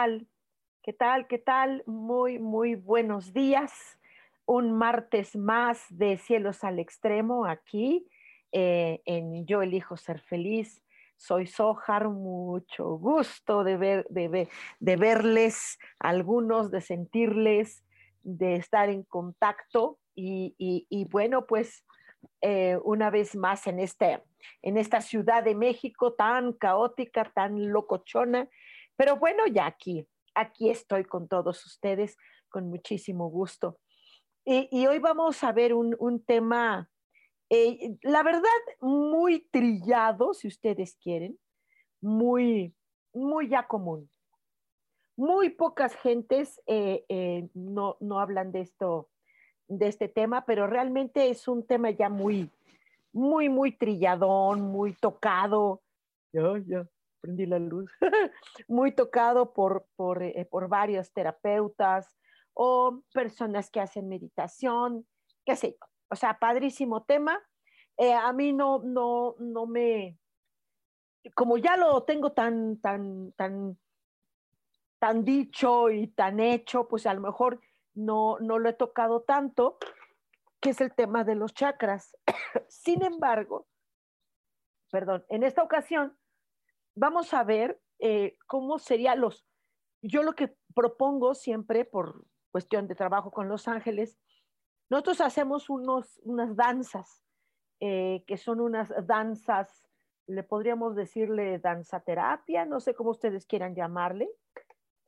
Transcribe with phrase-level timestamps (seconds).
[0.00, 0.26] Tal?
[0.82, 1.26] ¿Qué tal?
[1.26, 1.82] ¿Qué tal?
[1.84, 3.98] Muy, muy buenos días.
[4.46, 8.08] Un martes más de Cielos al Extremo aquí
[8.50, 10.82] eh, en Yo elijo ser feliz.
[11.16, 17.84] Soy Sojar, mucho gusto de, ver, de, de verles, algunos, de sentirles,
[18.22, 21.84] de estar en contacto y, y, bueno, pues
[22.40, 24.22] eh, una vez más en, este,
[24.62, 28.48] en esta Ciudad de México tan caótica, tan locochona,
[29.00, 32.18] pero bueno, ya aquí, aquí estoy con todos ustedes
[32.50, 33.78] con muchísimo gusto.
[34.44, 36.90] Y, hoy vamos a ver un, tema,
[37.48, 38.42] eh, la verdad,
[38.78, 41.38] muy trillado, si ustedes quieren,
[42.02, 42.74] muy,
[43.14, 44.10] muy ya común.
[45.16, 49.08] Muy pocas gentes eh, eh, no, no hablan de esto,
[49.66, 52.50] de este tema, pero realmente es un tema ya muy,
[53.14, 55.80] muy, muy trilladón, muy tocado.
[56.34, 56.86] Ya, ya,
[57.20, 57.90] prendí la luz,
[58.68, 62.16] muy tocado por, por, eh, por, varios terapeutas
[62.54, 65.06] o personas que hacen meditación,
[65.44, 65.86] qué sé yo.
[66.12, 67.40] O sea, padrísimo tema.
[67.96, 70.18] Eh, a mí no, no, no me,
[71.34, 73.78] como ya lo tengo tan, tan, tan,
[74.98, 77.60] tan dicho y tan hecho, pues a lo mejor
[77.94, 79.78] no, no lo he tocado tanto,
[80.60, 82.16] que es el tema de los chakras.
[82.68, 83.66] Sin embargo,
[84.90, 86.16] perdón, en esta ocasión
[87.00, 89.46] vamos a ver eh, cómo serían los,
[90.02, 94.18] yo lo que propongo siempre por cuestión de trabajo con Los Ángeles,
[94.90, 97.24] nosotros hacemos unos, unas danzas,
[97.80, 99.82] eh, que son unas danzas,
[100.26, 104.28] le podríamos decirle danza terapia, no sé cómo ustedes quieran llamarle,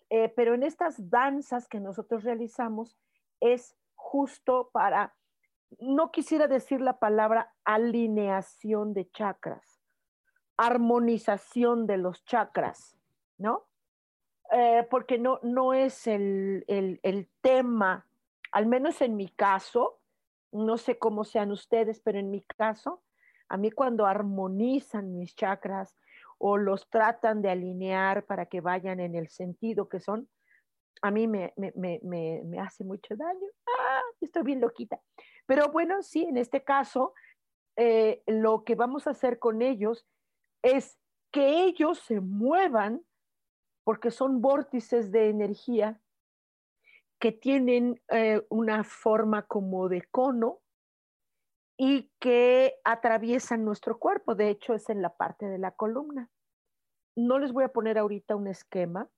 [0.09, 2.97] eh, pero en estas danzas que nosotros realizamos
[3.41, 5.15] es justo para,
[5.79, 9.72] no quisiera decir la palabra alineación de chakras,
[10.67, 12.97] armonización de los chakras,
[13.39, 13.67] ¿no?
[14.53, 18.07] Eh, porque no, no es el, el, tema,
[18.51, 20.01] al menos en mi caso,
[20.53, 23.03] no sé cómo sean ustedes, pero en mi caso,
[23.49, 25.97] a mí cuando armonizan mis chakras
[26.39, 30.29] o los tratan de alinear para que vayan en el sentido que son,
[31.01, 33.49] a mí me, me, me, me hace mucho daño.
[33.67, 35.01] Ah, estoy bien loquita.
[35.47, 37.15] Pero bueno, sí, en este caso,
[37.77, 40.07] eh, lo que vamos a hacer con ellos
[40.63, 40.99] es
[41.33, 43.05] que ellos se muevan
[43.85, 46.01] porque son vórtices de energía
[47.19, 50.61] que tienen eh, una forma como de cono
[51.77, 54.35] y que atraviesan nuestro cuerpo.
[54.35, 56.31] De hecho, es en la parte de la columna.
[57.17, 59.09] No les voy a poner ahorita un esquema.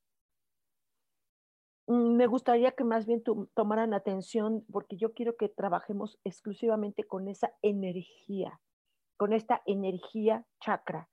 [1.87, 3.23] Mm, me gustaría que más bien
[3.55, 8.61] tomaran atención porque yo quiero que trabajemos exclusivamente con esa energía,
[9.17, 11.09] con esta energía chakra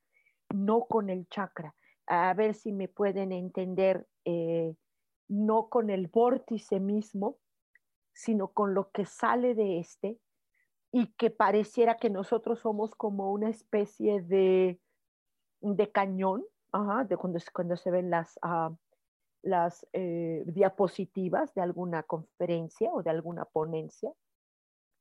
[0.53, 1.75] no con el chakra.
[2.07, 4.75] A ver si me pueden entender, eh,
[5.27, 7.37] no con el vórtice mismo,
[8.13, 10.19] sino con lo que sale de este
[10.91, 14.79] y que pareciera que nosotros somos como una especie de,
[15.61, 16.43] de cañón,
[17.07, 18.73] de cuando, cuando se ven las, ah,
[19.41, 24.11] las eh, diapositivas de alguna conferencia o de alguna ponencia,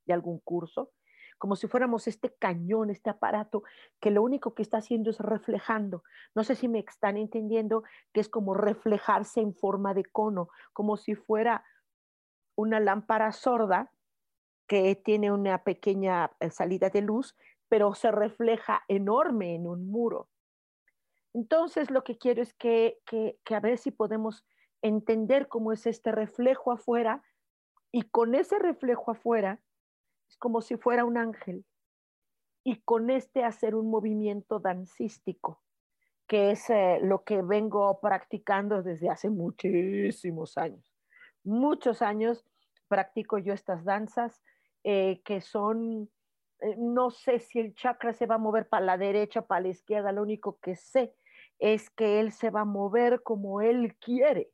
[0.05, 0.91] de algún curso,
[1.41, 3.63] como si fuéramos este cañón, este aparato,
[3.99, 6.03] que lo único que está haciendo es reflejando.
[6.35, 7.83] No sé si me están entendiendo
[8.13, 11.65] que es como reflejarse en forma de cono, como si fuera
[12.55, 13.91] una lámpara sorda
[14.67, 17.35] que tiene una pequeña eh, salida de luz,
[17.67, 20.29] pero se refleja enorme en un muro.
[21.33, 24.45] Entonces, lo que quiero es que, que, que, a ver si podemos
[24.83, 27.23] entender cómo es este reflejo afuera
[27.91, 29.59] y con ese reflejo afuera
[30.31, 31.65] es como si fuera un ángel,
[32.63, 35.61] y con este hacer un movimiento dancístico,
[36.25, 40.89] que es eh, lo que vengo practicando desde hace muchísimos años.
[41.43, 42.45] Muchos años
[42.87, 44.41] practico yo estas danzas
[44.83, 46.09] eh, que son,
[46.61, 49.69] eh, no sé si el chakra se va a mover para la derecha, para la
[49.69, 51.13] izquierda, lo único que sé
[51.59, 54.49] es que él se va a mover como él quiere,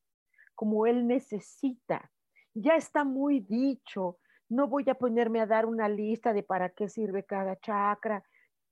[0.55, 2.11] como él necesita.
[2.55, 4.17] Ya está muy dicho,
[4.49, 8.23] no voy a ponerme a dar una lista de para qué sirve cada chakra,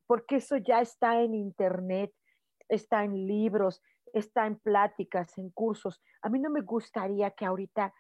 [0.08, 2.14] porque eso ya está en internet,
[2.70, 3.82] está en libros,
[4.14, 6.02] está en pláticas, en cursos.
[6.22, 7.94] A mí no me gustaría que ahorita,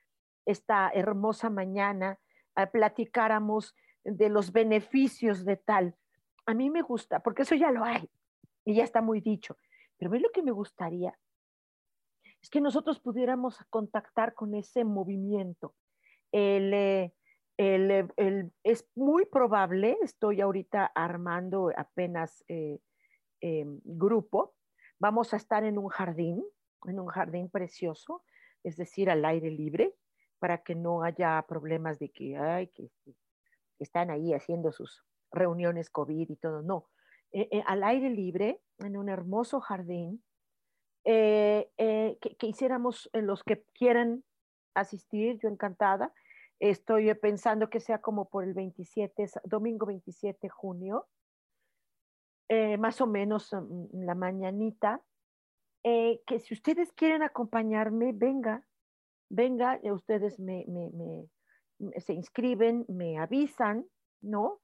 [0.45, 2.19] esta hermosa mañana,
[2.55, 5.95] eh, platicáramos de los beneficios de tal.
[6.45, 8.09] A mí me gusta, porque eso ya lo hay
[8.63, 9.57] y ya está muy dicho.
[9.97, 11.17] Pero a mí lo que me gustaría
[12.41, 15.73] es que nosotros pudiéramos contactar con ese movimiento.
[16.31, 17.13] El, eh,
[17.57, 22.79] es muy probable, estoy ahorita armando apenas eh,
[23.39, 24.55] em, grupo,
[24.99, 26.43] vamos a estar en un jardín,
[26.85, 28.23] en un jardín precioso,
[28.63, 29.95] es decir, al aire libre,
[30.39, 32.89] para que no haya problemas de que, ay, que,
[33.77, 36.87] están ahí haciendo sus reuniones COVID y todo, no.
[37.33, 40.23] Eh, eh, al aire libre, en un hermoso jardín,
[41.03, 41.69] que,
[42.41, 44.23] hiciéramos los que quieran
[44.73, 46.13] asistir, yo encantada,
[46.59, 51.07] Estoy pensando que sea como por el 27, domingo 27 de junio,
[52.47, 55.01] eh, más o menos mm, la mañanita,
[55.83, 58.65] eh, que si ustedes quieren acompañarme, venga,
[59.29, 60.65] venga, eh, ustedes me,
[61.97, 63.85] se inscriben, me avisan,
[64.21, 64.61] ¿no?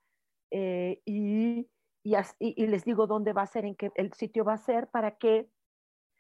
[0.53, 1.69] y,
[2.03, 5.15] y, les digo dónde va a ser, en qué el sitio va a ser, para
[5.15, 5.49] que,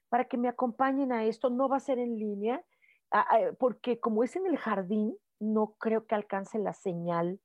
[0.07, 1.49] para que me acompañen a esto.
[1.49, 2.63] No va a ser en línea,
[3.59, 7.39] porque como es en el jardín, no creo que alcance la señal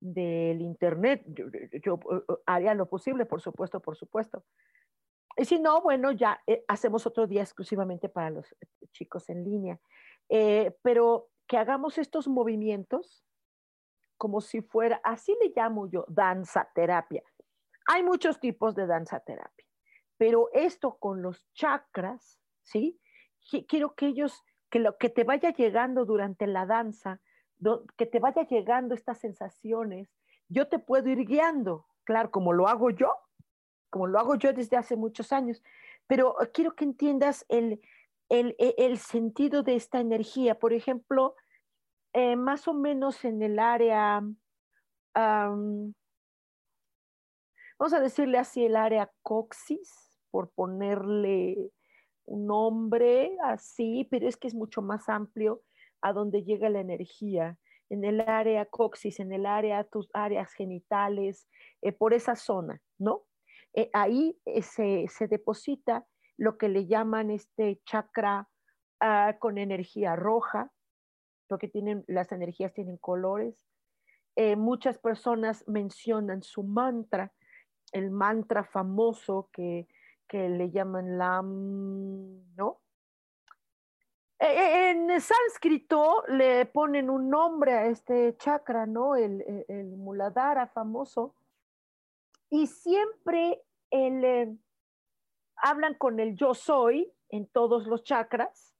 [0.00, 1.24] del Internet.
[1.84, 4.44] Yo, eh, eh, haría lo posible, por supuesto, por supuesto.
[5.36, 8.54] Y si no, bueno, ya eh, hacemos otro día exclusivamente para los
[8.92, 9.78] chicos en línea.
[10.82, 13.24] pero que hagamos estos movimientos
[14.18, 17.22] como si fuera, así le llamo yo, danza terapia.
[17.86, 19.64] Hay muchos tipos de danza terapia,
[20.18, 23.00] pero esto con los chakras, ¿sí?
[23.66, 27.20] Quiero que ellos que lo que te vaya llegando durante la danza,
[27.96, 30.08] que te vaya llegando estas sensaciones,
[30.48, 33.12] yo te puedo ir guiando, claro, como lo hago yo,
[33.90, 35.62] como lo hago yo desde hace muchos años,
[36.06, 37.80] pero quiero que entiendas el,
[38.28, 40.58] el, e, sentido de esta energía.
[40.58, 41.34] Por ejemplo,
[42.12, 44.22] eh, más o menos en el área,
[45.14, 45.94] vamos
[47.92, 51.70] a decirle así, el área coxis, por ponerle
[52.28, 55.62] un nombre así, pero es que es mucho más amplio
[56.00, 57.58] a donde llega la energía,
[57.90, 61.48] en el área coxis, en el área, tus áreas genitales,
[61.82, 63.24] eh, por esa zona, ¿no?
[63.74, 68.48] Eh, ahí eh, se, deposita lo que le llaman este chakra
[69.00, 70.70] ah, con energía roja,
[71.48, 73.66] porque tienen, las energías tienen colores.
[74.56, 77.32] muchas personas mencionan su mantra,
[77.92, 79.88] el mantra famoso que
[80.28, 82.80] que le llaman Lam, ¿no?
[84.38, 89.16] E, e, en sánscrito le ponen un nombre a este chakra, ¿no?
[89.16, 89.42] El,
[89.96, 91.34] Muladhara famoso.
[92.50, 94.56] Y siempre eh,
[95.56, 98.74] hablan con el yo soy en todos los chakras.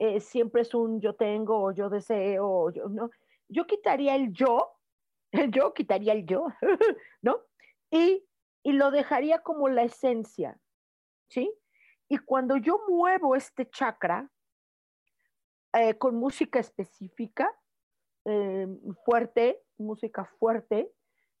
[0.00, 3.10] Eh, siempre es un yo tengo o yo deseo o yo, ¿no?
[3.48, 4.72] Yo quitaría el yo,
[5.32, 6.48] el yo quitaría el yo,
[7.22, 7.42] ¿no?
[7.90, 8.26] Y,
[8.64, 10.58] y lo dejaría como la esencia,
[11.30, 11.52] ¿sí?
[12.08, 14.28] Y cuando yo muevo este chakra
[15.72, 17.50] eh, con música específica,
[18.24, 18.66] eh,
[19.04, 20.92] fuerte, música fuerte,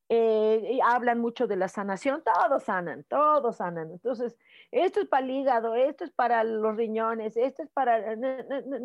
[0.08, 3.90] eh, hablan mucho de la sanación, todos sanan, todos sanan.
[3.90, 4.36] Entonces,
[4.70, 8.16] esto es para el hígado, esto es para los riñones, esto es para...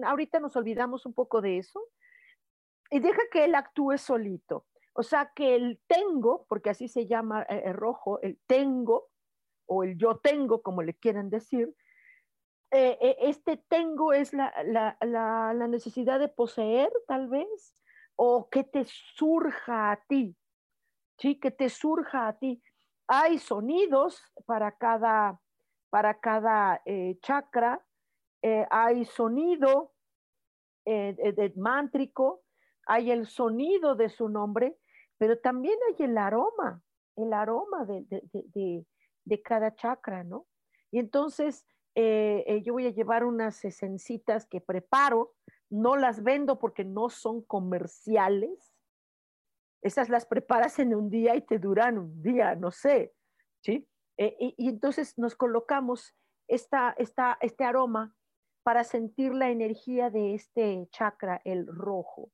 [0.06, 1.82] Ahorita nos olvidamos un poco de eso
[2.90, 4.66] y deja que él actúe solito.
[4.94, 9.10] O sea, que el tengo, porque así se llama el rojo, el tengo,
[9.66, 11.74] o el yo tengo, como le quieran decir,
[12.72, 17.82] eh, eh, este tengo es la, necesidad de poseer, tal vez,
[18.16, 20.36] o que te surja a ti,
[21.18, 21.40] ¿sí?
[21.40, 22.62] Que te surja a ti.
[23.08, 25.40] Hay sonidos para cada,
[25.90, 27.86] para cada eh, chakra,
[28.70, 29.94] hay sonido
[30.86, 32.44] de, mántrico,
[32.86, 34.78] hay el sonido de su nombre,
[35.18, 36.84] pero también hay el aroma,
[37.16, 38.86] el aroma de
[39.42, 40.48] cada chakra, ¿no?
[40.92, 41.66] Y entonces
[41.96, 45.34] eh, eh, yo voy a llevar unas esencitas que preparo,
[45.70, 48.74] no las vendo porque no son comerciales.
[49.82, 53.14] Esas las preparas en un día y te duran un día, no sé,
[53.62, 53.88] ¿sí?
[54.18, 56.14] Eh, y, entonces nos colocamos
[56.48, 58.16] esta, esta, este aroma
[58.64, 62.32] para sentir la energía de este chakra, el rojo.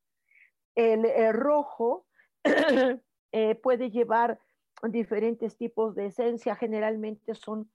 [0.75, 2.07] El, rojo
[3.61, 4.39] puede llevar
[4.89, 7.69] diferentes tipos de esencia, generalmente son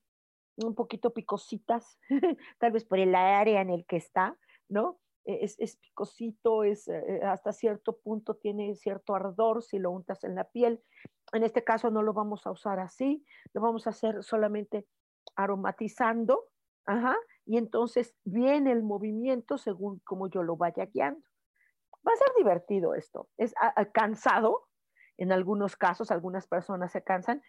[0.56, 1.98] un poquito picositas,
[2.58, 4.36] tal vez por el área en el que está,
[4.68, 4.98] ¿no?
[5.24, 10.34] E, es, picosito, es eh, hasta cierto punto tiene cierto ardor si lo untas en
[10.34, 10.82] la piel.
[11.32, 14.86] En este caso no lo vamos a usar así, lo vamos a hacer solamente
[15.34, 16.44] aromatizando,
[16.86, 21.20] ajá, y entonces viene el movimiento según como yo lo vaya guiando.
[22.06, 23.28] Va a ser divertido esto.
[23.36, 23.52] Es
[23.92, 24.65] cansado,
[25.18, 27.42] en algunos casos, algunas personas se cansan,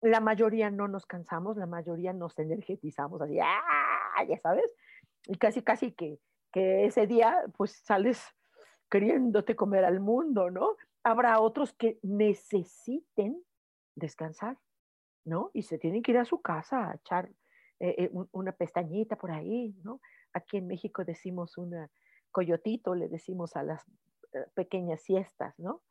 [0.00, 4.24] la mayoría no nos cansamos, la mayoría nos energetizamos así, ¡ah!
[4.28, 4.70] ya sabes,
[5.26, 6.18] y casi, casi que,
[6.52, 8.22] que ese día pues sales
[8.90, 10.76] queriéndote comer al mundo, ¿no?
[11.02, 13.42] Habrá otros que necesiten
[13.94, 14.58] descansar,
[15.24, 15.50] ¿no?
[15.52, 17.30] Y se tienen que ir a su casa a echar
[17.80, 20.00] eh, eh, una pestañita por ahí, ¿no?
[20.32, 21.90] Aquí en México decimos una
[22.30, 23.84] coyotito, le decimos a las
[24.32, 25.82] eh, pequeñas siestas, ¿no?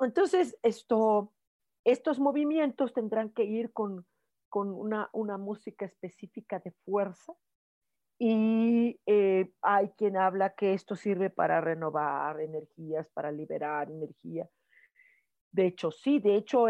[0.00, 1.32] Entonces, esto,
[1.84, 4.06] estos movimientos tendrán que ir con,
[4.52, 7.34] una, música específica de fuerza,
[8.20, 8.98] y
[9.62, 14.48] hay quien habla que esto sirve para renovar energías, para liberar energía.
[15.52, 16.66] De hecho, sí, de hecho,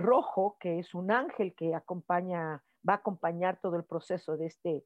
[0.00, 4.84] Rojo, que es un ángel que acompaña va a acompañar todo el proceso de este,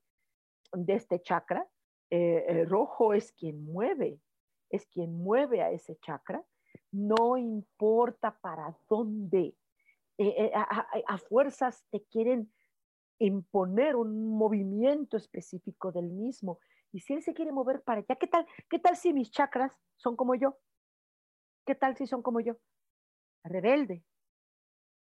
[0.72, 1.66] de este chakra.
[2.10, 4.20] Eh, rojo es quien mueve,
[4.70, 6.42] es quien mueve a ese chakra.
[6.92, 9.54] No importa para dónde.
[10.16, 12.52] Eh, eh, a, fuerzas te quieren
[13.18, 16.60] imponer un movimiento específico del mismo.
[16.92, 19.76] Y si él se quiere mover para allá, ¿qué tal, qué tal si mis chakras
[19.96, 20.56] son como yo?
[21.66, 22.56] ¿Qué tal si son como yo?
[23.42, 24.04] Rebelde.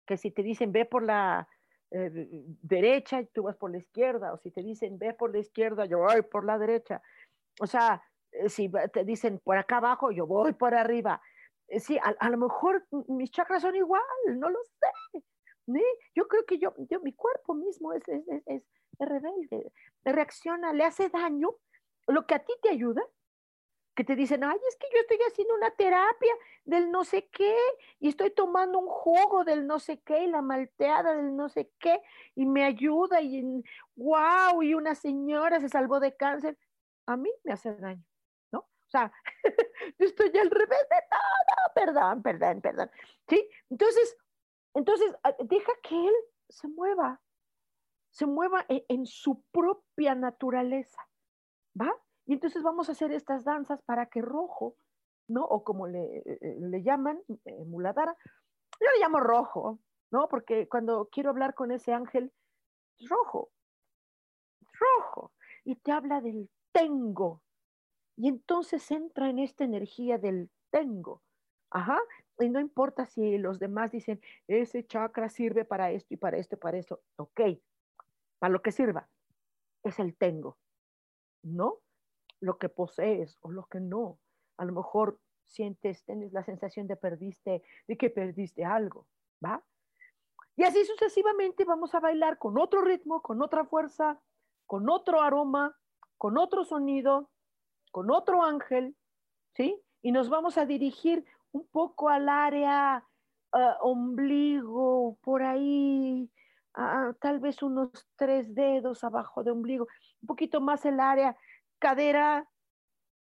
[0.06, 1.48] Que si te dicen ve por la
[1.92, 2.28] eh,
[2.62, 5.86] derecha y tú vas por la izquierda, o si te dicen ve por la izquierda,
[5.86, 7.02] yo voy por la derecha.
[7.60, 8.04] O sea,
[8.48, 11.22] si te dicen por acá abajo, yo voy por arriba.
[11.70, 14.02] Eh, sí, a, lo mejor mis chakras son igual,
[14.36, 15.22] no lo sé.
[16.16, 19.72] Yo creo que yo, yo mi cuerpo mismo es, es, es, rebelde,
[20.04, 21.50] reacciona, le hace daño.
[22.08, 23.04] Lo que a ti te ayuda,
[23.96, 26.34] que te dicen, ay, es que yo estoy haciendo una terapia
[26.66, 27.56] del no sé qué
[28.00, 31.72] y estoy tomando un jugo del no sé qué y la malteada del no sé
[31.80, 32.02] qué
[32.36, 33.64] y me ayuda y
[33.96, 36.58] wow, y una señora se salvó de cáncer.
[37.06, 38.09] A mí me hace daño.
[38.90, 39.12] O sea,
[40.00, 42.92] yo estoy al revés de todo, perdón, perdón, perdón.
[43.28, 43.48] ¿Sí?
[43.70, 44.18] Entonces,
[44.74, 46.14] entonces, ah, deja que él
[46.50, 47.22] se mueva,
[48.10, 51.08] se mueva en, en su propia naturaleza,
[51.80, 51.94] ¿va?
[52.26, 54.76] Y entonces vamos a hacer estas danzas para que rojo,
[55.28, 55.46] ¿no?
[55.46, 58.18] O como le, eh, eh, le llaman, eh, muladara,
[58.80, 59.80] yo le llamo rojo,
[60.10, 60.28] ¿no?
[60.30, 62.34] Porque cuando quiero hablar con ese ángel,
[63.08, 63.52] rojo,
[64.72, 65.32] rojo,
[65.64, 67.44] y te habla del tengo.
[68.20, 71.24] Y entonces entra en esta energía del tengo.
[71.72, 71.98] Ajá.
[72.40, 76.56] Y no importa si los demás dicen, ese chakra sirve para esto y para esto
[76.56, 77.02] y para esto.
[77.16, 77.42] Ok,
[78.38, 79.10] para lo que sirva.
[79.84, 80.58] Es el tengo.
[81.42, 81.80] ¿No?
[82.40, 84.20] lo que posees o lo que no.
[84.58, 89.08] A lo mejor sientes, tienes la sensación de perdiste, de que perdiste algo,
[89.44, 89.64] ¿va?
[90.56, 94.22] Y así sucesivamente vamos a bailar con otro ritmo, con otra fuerza,
[94.66, 95.76] con otro aroma,
[96.18, 97.30] con otro sonido,
[97.92, 98.96] con otro ángel,
[99.56, 99.82] ¿sí?
[100.02, 103.04] Y nos vamos a dirigir un poco al área
[103.52, 106.30] ah, ombligo, por ahí,
[107.20, 109.88] tal vez unos tres dedos abajo de ombligo,
[110.22, 111.36] un poquito más el área
[111.80, 112.48] cadera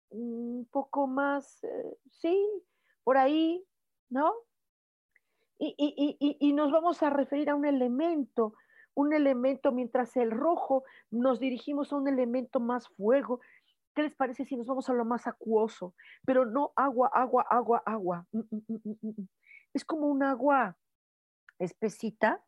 [0.09, 2.47] un poco más, eh, sí,
[3.03, 3.63] por ahí,
[4.09, 4.33] ¿no?
[5.57, 8.53] Y, nos vamos a referir a un elemento,
[8.93, 13.39] un elemento, mientras el rojo nos dirigimos a un elemento más fuego.
[13.95, 15.95] ¿Qué les parece si nos vamos a lo más acuoso?
[16.25, 18.27] Pero no agua, agua, agua, agua.
[18.33, 19.27] Mm, mm, mm,
[19.73, 20.77] es como un agua
[21.59, 22.43] espesita,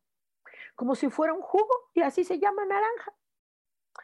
[0.75, 3.13] como si fuera un jugo, y así se llama naranja.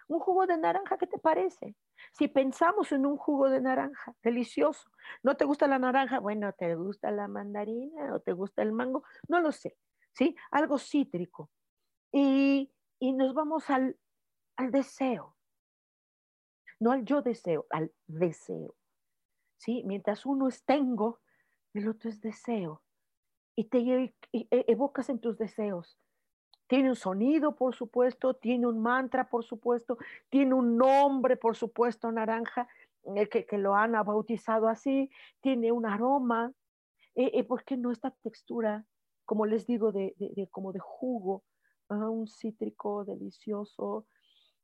[0.08, 1.76] Un jugo de naranja, ¿qué te parece?
[2.14, 4.90] Si pensamos en un jugo de naranja, delicioso,
[5.22, 6.20] ¿no te gusta la naranja?
[6.20, 9.04] Bueno, ¿te gusta la mandarina o te gusta el mango?
[9.28, 9.78] No lo sé,
[10.14, 10.36] ¿sí?
[10.52, 11.50] Algo cítrico.
[12.12, 12.72] Y,
[13.02, 13.98] nos vamos al,
[14.56, 15.36] al deseo,
[16.84, 18.76] no al yo deseo, al deseo.
[19.58, 19.84] ¿Sí?
[19.86, 21.20] Mientras uno es tengo,
[21.74, 22.82] el otro es deseo.
[23.56, 24.14] Y te e,
[24.68, 25.98] evocas en tus deseos
[26.68, 29.98] tiene un sonido, por supuesto, tiene un mantra, por supuesto,
[30.30, 32.68] tiene un nombre, por supuesto, naranja,
[33.16, 35.12] eh, que, lo han bautizado así,
[35.42, 36.52] tiene un aroma,
[37.16, 38.86] eh, eh, ¿por qué no esta textura,
[39.26, 40.16] como les digo, de,
[40.50, 41.44] como de jugo,
[41.90, 44.08] ah, un cítrico delicioso,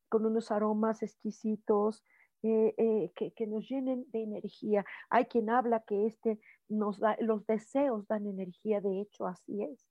[0.09, 2.03] con unos aromas exquisitos,
[2.41, 4.85] eh, eh, que, nos llenen de energía.
[5.09, 6.39] Hay quien habla que este
[6.69, 9.85] nos da, los deseos dan energía, de hecho así es.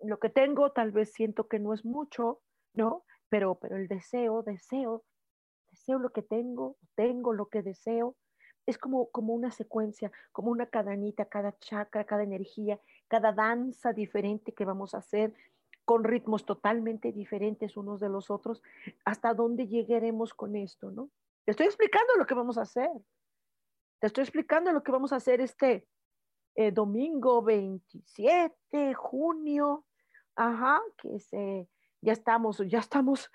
[0.00, 2.40] Lo que tengo tal vez siento que no es mucho,
[2.72, 3.04] ¿no?
[3.28, 5.04] Pero, pero el deseo, deseo,
[5.70, 8.16] deseo lo que tengo, tengo lo que deseo.
[8.64, 14.54] Es como, como una secuencia, como una cadenita, cada chakra, cada energía, cada danza diferente
[14.54, 15.34] que vamos a hacer,
[15.84, 18.62] con ritmos totalmente diferentes unos de los otros,
[19.04, 21.10] hasta dónde llegaremos con esto, ¿no?
[21.44, 22.90] Te estoy explicando lo que vamos a hacer.
[24.00, 25.86] Te estoy explicando lo que vamos a hacer este
[26.54, 29.84] eh, domingo 27 de junio.
[30.36, 31.68] Ajá, que se,
[32.00, 33.30] ya estamos, ya estamos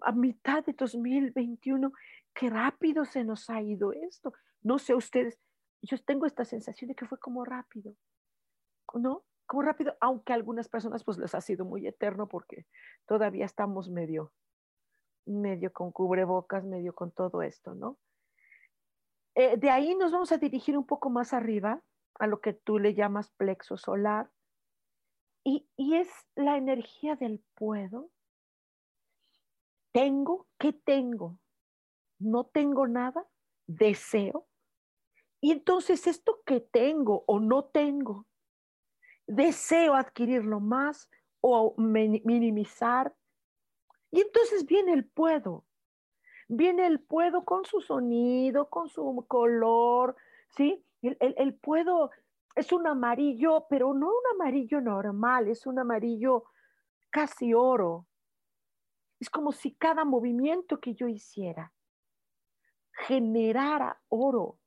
[0.00, 1.92] a mitad de 2021.
[2.34, 4.32] Qué rápido se nos ha ido esto.
[4.62, 5.38] No sé ustedes,
[5.82, 7.94] yo tengo esta sensación de que fue como rápido,
[8.94, 9.24] ¿no?
[9.48, 12.66] Como rápido, aunque a algunas personas pues les ha sido muy eterno porque
[13.06, 14.30] todavía estamos medio,
[15.24, 17.96] medio con cubrebocas, medio con todo esto, ¿no?
[19.34, 21.82] Eh, de ahí nos vamos a dirigir un poco más arriba
[22.18, 24.30] a lo que tú le llamas plexo solar.
[25.44, 28.10] Y, y es la energía del puedo.
[29.92, 31.40] Tengo, ¿qué tengo?
[32.18, 33.26] No tengo nada,
[33.66, 34.46] deseo.
[35.40, 38.26] Y entonces esto que tengo o no tengo,
[39.28, 41.08] deseo adquirirlo más
[41.40, 43.14] o minimizar
[44.10, 45.64] y entonces viene el puedo.
[46.48, 50.16] Viene el puedo con su sonido, con su color,
[50.56, 50.82] ¿sí?
[51.02, 52.10] El, puedo
[52.56, 56.44] es un amarillo, pero no un amarillo normal, es un amarillo
[57.10, 58.06] casi oro.
[59.20, 61.72] Es como si cada movimiento que yo hiciera
[62.92, 64.58] generara oro.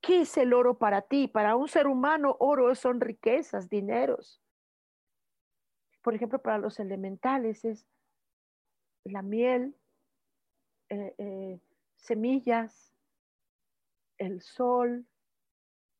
[0.00, 1.28] ¿Qué es el oro para ti?
[1.28, 4.40] Para un ser humano, oro son riquezas, dineros.
[6.02, 7.86] Por ejemplo, para los elementales es
[9.04, 9.76] la miel,
[10.88, 11.60] eh, eh,
[11.96, 12.94] semillas,
[14.16, 15.06] el sol,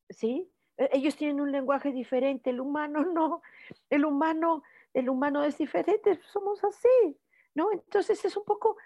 [0.09, 0.50] ¿sí?
[0.78, 3.43] E, ellos tienen un lenguaje diferente, el humano no,
[3.91, 4.63] el humano,
[4.95, 7.19] el humano es diferente, somos así,
[7.54, 7.71] ¿no?
[7.71, 8.78] Entonces es un poco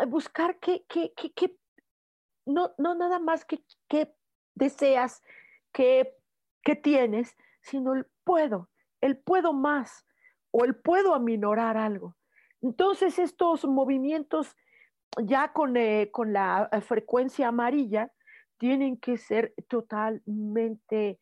[0.00, 1.56] eh, buscar que, que, que,
[2.46, 3.62] no, no nada más que
[4.60, 5.20] deseas,
[5.72, 6.14] que,
[6.62, 8.70] que tienes, sino el puedo,
[9.00, 10.06] el puedo más
[10.52, 12.16] o el puedo aminorar algo.
[12.62, 14.56] Entonces, estos movimientos
[15.24, 18.10] ya con, eh, la eh, frecuencia amarilla
[18.58, 21.18] tienen que ser totalmente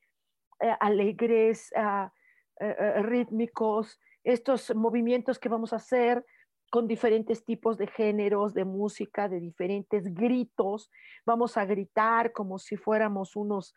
[0.60, 2.12] eh, alegres, ah,
[2.60, 6.26] rítmicos, estos movimientos que vamos a hacer
[6.70, 10.90] con diferentes tipos de géneros, de música, de diferentes gritos.
[11.24, 13.74] Vamos a gritar como si fuéramos unos,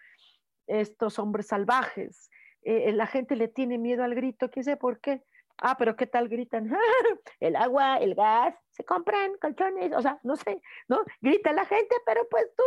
[0.68, 2.30] estos hombres salvajes.
[2.64, 5.24] la gente le tiene miedo al grito, ¿qué sé por qué?
[5.58, 6.72] Ah, pero ¿qué tal gritan?
[7.40, 11.04] el agua, el gas, se compran colchones, o sea, no sé, ¿no?
[11.22, 12.64] Grita la gente, pero pues tú,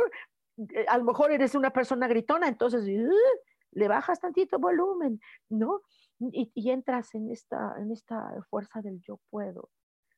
[0.75, 2.89] eh, a lo mejor eres una persona gritona, entonces
[3.73, 5.83] le bajas tantito volumen, ¿no?
[6.21, 9.71] Y, entras en esta, en esta fuerza del yo puedo,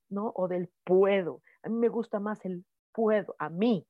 [0.09, 0.33] ¿no?
[0.35, 1.43] O del puedo.
[1.63, 3.87] A mí me gusta más el puedo, a mí.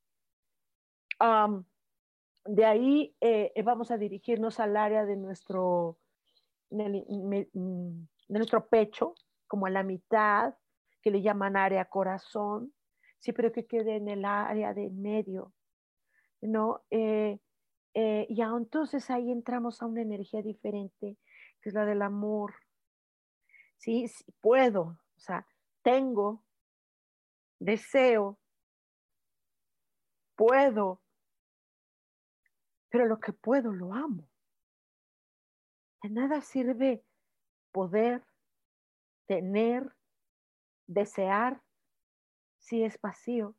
[2.45, 5.99] de ahí eh, vamos a dirigirnos al área de nuestro
[8.29, 9.15] de nuestro pecho,
[9.47, 10.55] como a la mitad,
[11.03, 12.73] que le llaman área corazón,
[13.19, 15.53] sí, pero que quede en el área de medio,
[16.41, 16.83] ¿no?
[16.91, 17.39] Eh,
[17.95, 21.17] eh, y entonces ahí entramos a una energía diferente,
[21.61, 22.55] que es la del amor.
[23.77, 25.47] Sí, sí puedo, o sea,
[25.87, 26.45] tengo,
[27.61, 28.41] deseo,
[30.35, 31.01] puedo,
[32.89, 34.29] pero lo que puedo lo amo.
[36.03, 37.05] De nada sirve
[37.71, 38.27] poder,
[39.29, 39.95] tener,
[40.89, 41.63] desear,
[42.59, 43.55] si es vacío.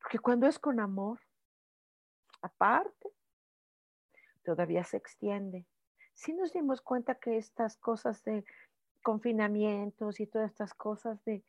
[0.00, 1.18] Porque cuando es con amor,
[2.40, 3.10] aparte,
[4.44, 5.66] todavía se extiende.
[6.14, 8.44] Si nos dimos cuenta que estas cosas de
[9.08, 11.42] confinamientos y todas estas cosas de,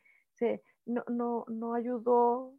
[0.85, 2.53] no, no, no ayudó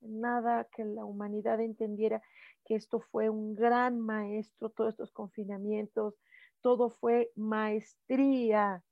[0.00, 2.22] nada que la humanidad entendiera
[2.64, 6.14] que esto fue un gran maestro, todos estos confinamientos,
[6.62, 8.82] todo fue maestría.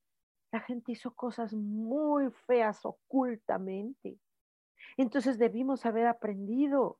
[0.52, 4.18] La gente hizo cosas muy feas ocultamente.
[4.98, 6.98] Entonces debimos haber aprendido.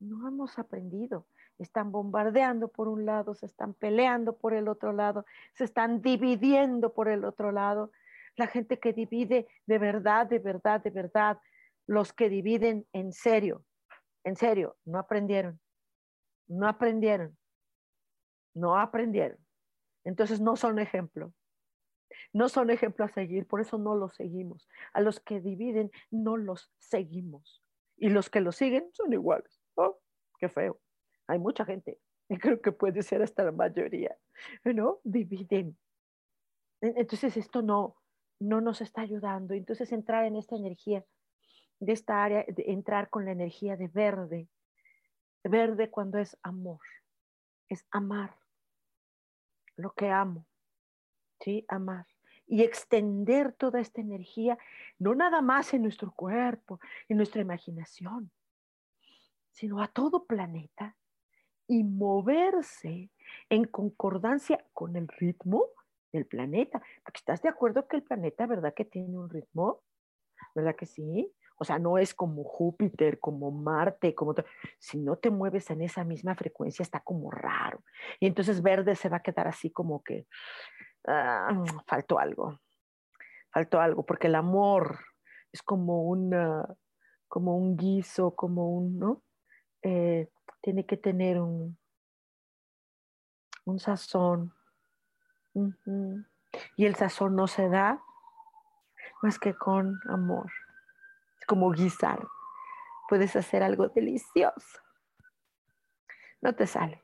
[0.00, 1.26] No hemos aprendido.
[1.58, 6.92] Están bombardeando por un lado, se están peleando por el otro lado, se están dividiendo
[6.92, 7.90] por el otro lado.
[8.36, 11.38] La gente que divide de verdad, de verdad, de verdad,
[11.86, 13.64] los que dividen en serio,
[14.24, 15.58] en serio, no aprendieron,
[16.46, 17.36] no aprendieron
[18.58, 19.38] no aprendieron.
[20.04, 21.32] Entonces no son ejemplo.
[22.32, 24.68] No son ejemplo a seguir, por eso no los seguimos.
[24.92, 27.62] A los que dividen no los seguimos.
[27.96, 29.60] Y los que los siguen son iguales.
[29.74, 29.98] Oh,
[30.38, 30.80] qué feo.
[31.28, 32.00] Hay mucha gente,
[32.40, 34.16] creo que puede ser hasta la mayoría,
[34.64, 34.98] ¿no?
[35.04, 35.78] Dividen.
[36.80, 37.96] Entonces esto no,
[38.40, 39.54] no nos está ayudando.
[39.54, 41.04] Entonces entrar en esta energía,
[41.80, 44.48] de esta área, entrar con la energía de verde.
[45.44, 46.80] Verde cuando es amor,
[47.68, 48.36] es amar
[49.78, 50.44] lo que amo,
[51.40, 51.64] ¿sí?
[51.68, 52.06] Amar.
[52.46, 54.58] Y extender toda esta energía,
[54.98, 58.30] no nada más en nuestro cuerpo, en nuestra imaginación,
[59.52, 60.96] sino a todo planeta
[61.68, 63.10] y moverse
[63.50, 65.66] en concordancia con el ritmo
[66.12, 66.82] del planeta.
[67.04, 69.82] Porque estás de acuerdo que el planeta, ¿verdad que tiene un ritmo?
[70.54, 71.32] ¿Verdad que sí?
[71.58, 74.34] O sea, no es como Júpiter, como Marte, como
[74.78, 77.82] si no te mueves en esa misma frecuencia está como raro.
[78.20, 80.26] Y entonces verde se va a quedar así como que
[81.06, 82.58] ah, faltó algo.
[83.52, 84.98] Faltó algo, porque el amor
[85.52, 86.64] es como una,
[87.26, 89.22] como un guiso, como un, ¿no?
[89.82, 90.28] Eh,
[90.60, 91.78] tiene que tener un,
[93.64, 94.54] un sazón.
[96.76, 98.02] Y el sazón no se da
[99.22, 100.50] más que con amor
[101.48, 102.28] como guisar.
[103.08, 104.78] Puedes hacer algo delicioso.
[106.40, 107.02] No te sale.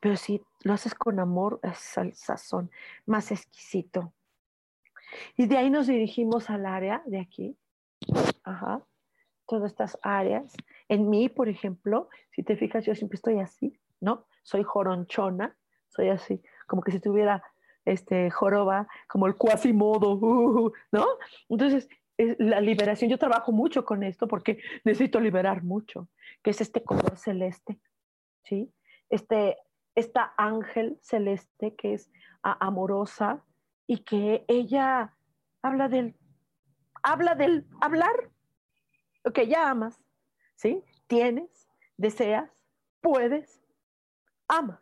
[0.00, 2.70] Pero si lo haces con amor, es el sazón
[3.04, 4.14] más exquisito.
[5.36, 7.58] Y de ahí nos dirigimos al área de aquí.
[8.44, 8.80] Ajá.
[9.50, 10.54] Todas estas áreas.
[10.88, 14.26] En mí, por ejemplo, si te fijas, yo siempre estoy así, ¿no?
[14.44, 15.56] Soy joronchona,
[15.88, 17.42] soy así, como que si tuviera
[17.84, 21.04] este joroba, como el cuasimodo, uh, ¿no?
[21.48, 21.88] Entonces,
[22.38, 26.08] la liberación, yo trabajo mucho con esto porque necesito liberar mucho,
[26.44, 27.80] que es este color celeste,
[28.44, 28.72] ¿sí?
[29.08, 29.56] Este,
[29.96, 32.08] esta ángel celeste que es
[32.42, 33.42] amorosa
[33.88, 35.16] y que ella
[35.60, 36.14] habla del,
[37.02, 38.30] habla del hablar,
[39.24, 40.00] ok, ya amas,
[40.54, 40.84] ¿sí?
[41.06, 42.50] Tienes, deseas,
[43.00, 43.60] puedes,
[44.48, 44.80] amas.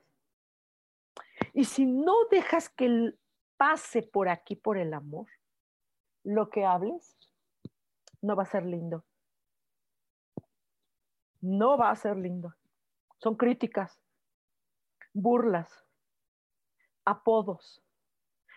[1.55, 3.15] Y si no dejas que
[3.57, 5.27] pase por aquí, por el amor,
[6.25, 7.17] lo que hables,
[8.21, 9.05] no va a ser lindo.
[11.41, 12.55] No va a ser lindo.
[13.19, 14.01] Son críticas,
[15.13, 15.85] burlas,
[17.05, 17.83] apodos,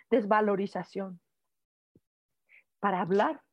[0.10, 1.20] desvalorización.
[2.80, 3.44] Para hablar,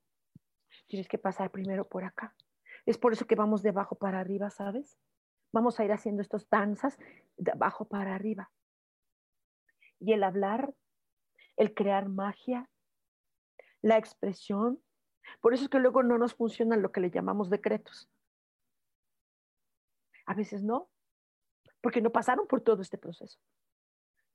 [0.88, 2.34] tienes que pasar primero por acá.
[2.86, 4.98] Es por eso que vamos de abajo para arriba, ¿sabes?
[5.52, 6.98] Vamos a ir haciendo estas danzas
[7.36, 8.50] de abajo para arriba.
[10.00, 10.74] Y el hablar,
[11.56, 12.68] el crear magia,
[13.82, 14.82] la expresión,
[15.40, 18.10] por eso es que luego no nos funcionan lo que le llamamos decretos.
[20.26, 20.90] A veces no,
[21.80, 23.38] porque no pasaron por todo este proceso.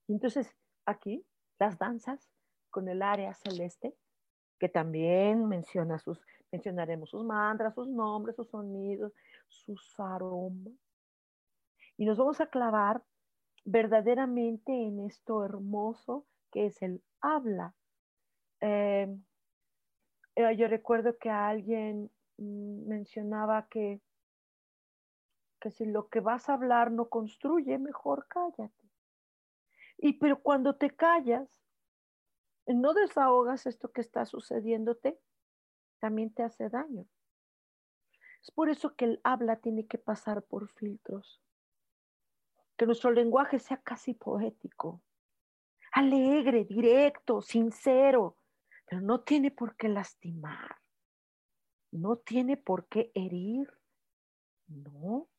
[0.08, 0.54] entonces
[0.86, 1.26] aquí
[1.60, 2.30] las danzas
[2.70, 3.96] con el área celeste,
[4.60, 6.20] que también menciona sus,
[6.54, 9.12] mencionaremos sus mantras, sus nombres, sus sonidos,
[9.48, 10.74] sus aromas.
[11.98, 13.04] Y nos vamos a clavar
[13.66, 17.74] verdaderamente en esto hermoso que es el habla.
[18.62, 19.18] Eh,
[20.36, 24.00] eh, yo recuerdo que alguien mm, mencionaba que,
[25.60, 28.90] que si lo que vas a hablar no construye, mejor cállate.
[29.98, 31.50] Y pero cuando te callas,
[32.68, 35.20] no desahogas esto que está sucediéndote,
[36.04, 37.08] también te hace daño.
[38.42, 41.42] Es por eso que el habla tiene que pasar por filtros.
[42.76, 45.02] Que nuestro lenguaje sea casi poético,
[45.94, 48.36] alegre, directo, sincero,
[48.86, 50.76] pero no tiene por qué lastimar,
[51.92, 53.72] no tiene por qué herir,
[54.68, 55.30] no.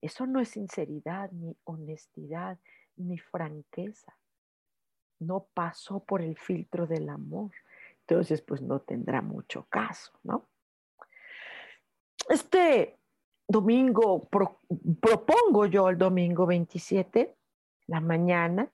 [0.00, 2.60] Eso no es sinceridad, ni honestidad,
[2.94, 4.16] ni franqueza.
[5.18, 7.50] No pasó por el filtro del amor.
[8.06, 10.46] Entonces, pues no tendrá mucho caso, ¿no?
[12.28, 12.98] Este
[13.48, 14.28] domingo,
[15.00, 17.34] propongo yo el domingo 27,
[17.86, 18.70] la mañana,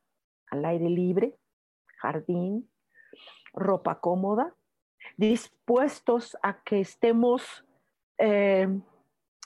[0.48, 1.36] al aire libre,
[1.98, 2.70] jardín,
[3.52, 4.54] ropa cómoda,
[5.16, 7.64] dispuestos a que estemos
[8.18, 8.68] eh,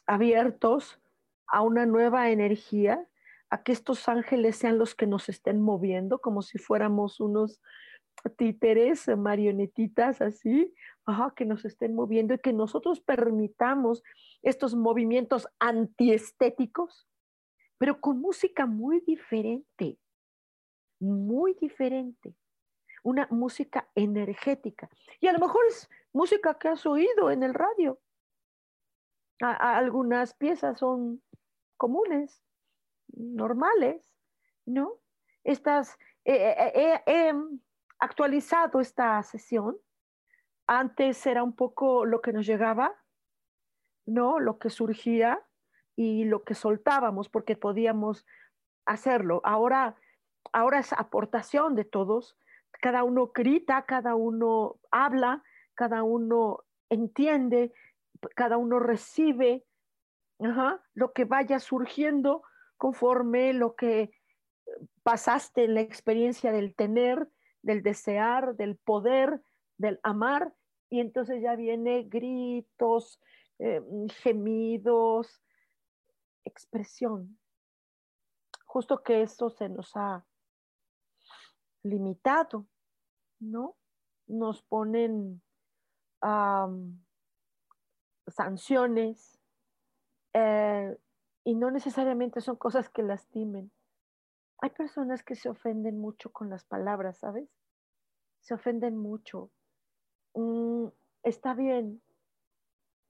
[0.07, 1.01] abiertos
[1.47, 3.07] a una nueva energía,
[3.51, 7.61] a que estos ángeles sean los que nos estén moviendo, como si fuéramos unos
[8.37, 10.75] títeres, marionetitas así,
[11.37, 14.03] que nos estén moviendo y que nosotros permitamos
[14.43, 17.09] estos movimientos antiestéticos,
[17.79, 19.99] pero con música muy diferente,
[20.99, 22.35] muy diferente
[23.05, 24.89] una música energética.
[25.21, 28.01] Y a lo mejor es música que has oído en el radio.
[29.41, 31.23] algunas piezas son
[31.77, 32.43] comunes,
[33.09, 34.11] normales,
[34.65, 35.01] ¿no?
[35.45, 37.33] Estas, he
[37.99, 39.77] actualizado esta sesión.
[40.67, 42.95] Antes era un poco lo que nos llegaba,
[44.07, 44.41] ¿no?
[44.41, 45.43] Lo que surgía
[45.97, 48.27] y lo que soltábamos porque podíamos
[48.87, 49.41] hacerlo.
[49.45, 49.97] Ahora,
[50.53, 52.37] ahora es aportación de todos.
[52.81, 55.43] Cada uno grita, cada uno habla,
[55.75, 57.73] cada uno entiende,
[58.35, 59.65] cada uno recibe
[60.95, 62.43] lo que vaya surgiendo
[62.77, 64.11] conforme lo que
[65.03, 67.29] pasaste en la experiencia del tener,
[67.65, 69.43] del desear, del poder,
[69.79, 70.55] del amar,
[70.91, 73.21] y entonces ya viene gritos,
[73.59, 73.81] eh,
[74.23, 75.43] gemidos,
[76.45, 77.39] expresión.
[78.67, 80.25] Justo que eso se nos ha
[81.83, 82.67] limitado,
[83.41, 83.77] ¿no?
[84.27, 85.43] Nos ponen
[88.27, 89.39] sanciones
[90.33, 90.97] eh,
[91.45, 93.71] y no necesariamente son cosas que lastimen.
[94.65, 97.51] Hay personas que se ofenden mucho con las palabras, ¿sabes?
[98.41, 99.51] Se ofenden mucho.
[100.33, 100.87] Mm,
[101.23, 102.01] está bien,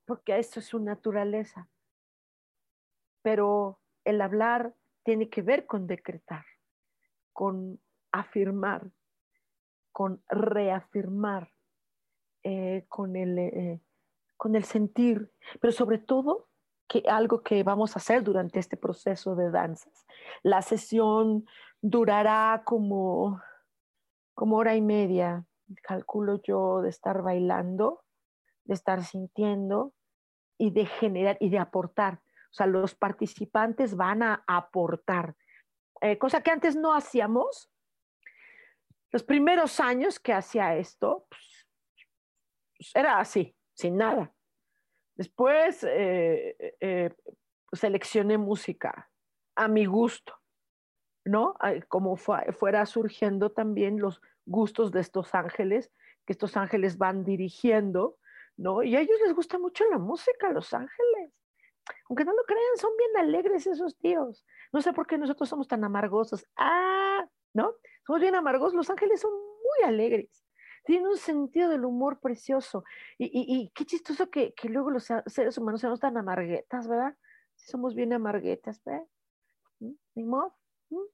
[0.05, 1.69] porque eso es su naturaleza.
[3.23, 6.45] Pero el hablar tiene que ver con decretar,
[7.33, 8.91] con afirmar,
[9.93, 11.53] con reafirmar,
[12.43, 13.81] eh, con, el, eh,
[14.37, 16.49] con el sentir, pero sobre todo
[16.89, 20.07] que algo que vamos a hacer durante este proceso de danzas.
[20.43, 21.47] La sesión
[21.81, 23.41] durará como,
[24.35, 25.45] como hora y media,
[25.83, 28.05] calculo yo, de estar bailando,
[28.65, 29.93] de estar sintiendo
[30.59, 32.21] y de generar y de aportar.
[32.51, 35.35] O sea, los participantes van a aportar,
[36.01, 37.71] eh, cosa que antes no hacíamos.
[39.11, 41.67] Los primeros años que hacía esto, pues,
[42.77, 44.34] pues, era así, sin nada.
[45.17, 47.11] Después eh, eh,
[47.73, 49.11] seleccioné música
[49.55, 50.35] a mi gusto,
[51.25, 51.57] ¿no?
[51.89, 55.93] Como fuera surgiendo también los gustos de estos ángeles,
[56.27, 58.19] que estos ángeles van dirigiendo,
[58.57, 58.83] ¿no?
[58.83, 61.33] Y a ellos les gusta mucho la música, los ángeles.
[62.09, 64.45] Aunque no lo crean, son bien alegres esos tíos.
[64.73, 66.47] No sé por qué nosotros somos tan amargosos.
[66.57, 67.75] Ah, ¿no?
[68.07, 68.75] Somos bien amargosos.
[68.75, 70.44] Los ángeles son muy alegres
[70.85, 72.85] tiene un sentido del humor precioso.
[73.19, 77.17] Y, qué chistoso que, luego los seres humanos seamos tan amarguetas, ¿verdad?
[77.57, 79.07] Somos bien amarguetas, ¿verdad?
[79.81, 79.93] ¿Mm?
[80.15, 80.57] ¿Ni modo?
[80.91, 81.07] ¿Mm?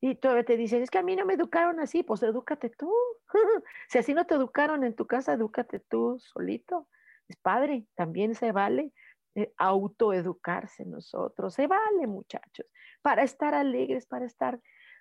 [0.00, 2.92] Y todavía te dicen, es que a mí no me educaron así, pues edúcate tú.
[3.88, 6.88] si así no te educaron en tu casa, edúcate tú solito.
[7.28, 8.92] Es padre, también se vale
[9.36, 12.66] eh, autoeducarse nosotros, se vale muchachos,
[13.02, 14.60] para estar alegres, para estar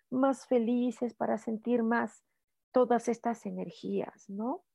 [0.09, 2.23] más felices, para sentir más
[2.73, 4.65] todas estas energías, ¿no?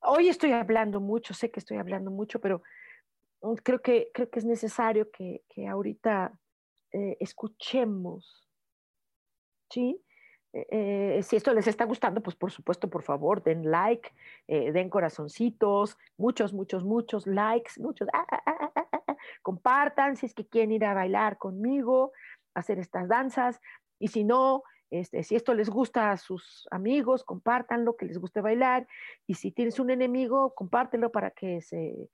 [0.00, 2.62] Hoy estoy hablando mucho, sé que estoy hablando mucho, pero
[3.42, 6.38] mm, creo que, creo que es necesario que, que ahorita
[6.92, 8.48] eh, escuchemos,
[9.70, 10.00] ¿sí?
[10.52, 14.10] Eh, eh, si esto les está gustando, pues por supuesto, por favor, den like,
[14.46, 20.72] den corazoncitos, muchos, muchos, muchos likes, muchos, ah, ah, ah, compartan si es que quieren
[20.72, 22.12] ir a bailar conmigo,
[22.54, 23.60] hacer estas danzas,
[23.98, 28.40] y si no, este, si esto les gusta a sus amigos, compártanlo, que les guste
[28.40, 28.86] bailar.
[29.26, 32.08] Y si tienes un enemigo, compártelo para que se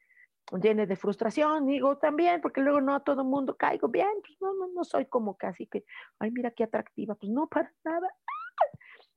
[0.60, 1.66] llene de frustración.
[1.66, 4.12] Digo también, porque luego no a todo mundo caigo bien.
[4.20, 5.84] Pues no, no, no soy como casi que,
[6.18, 7.14] ay, mira qué atractiva.
[7.14, 8.08] Pues no, para nada.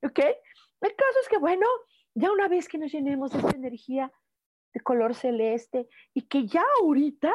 [0.02, 0.18] ¿Ok?
[0.80, 1.66] El caso es que, bueno,
[2.14, 4.12] ya una vez que nos llenemos de esta energía
[4.72, 7.32] de color celeste y que ya ahorita,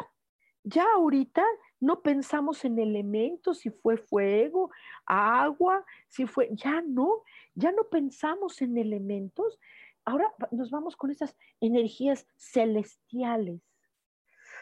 [0.63, 1.43] ya ahorita
[1.81, 4.71] no pensamos en elementos, si fue fuego,
[5.05, 7.23] agua, si fue, ya no,
[7.55, 9.59] ya no pensamos en elementos.
[10.05, 13.61] Ahora nos vamos con esas energías celestiales,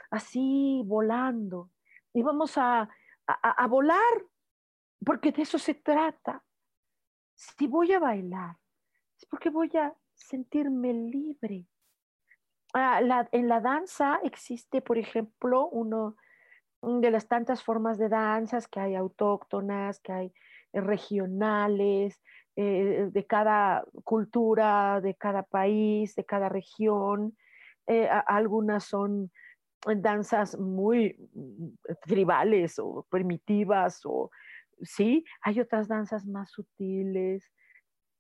[0.10, 1.69] así volando.
[2.13, 2.89] Y vamos a,
[3.27, 3.99] a, volar,
[5.05, 6.43] porque de eso se trata.
[7.36, 8.55] Si voy a bailar,
[9.17, 11.67] es porque voy a sentirme libre.
[12.73, 16.15] Ah, en la danza existe, por ejemplo, uno
[16.82, 20.34] de las tantas formas de danzas que hay autóctonas, que hay
[20.74, 22.22] eh, regionales,
[22.56, 27.38] eh, de cada cultura, de cada país, de cada región.
[27.88, 29.32] Eh, algunas son
[29.98, 31.68] danzas muy mm,
[32.06, 34.30] tribales o primitivas, o
[34.82, 37.52] sí, hay otras danzas más sutiles,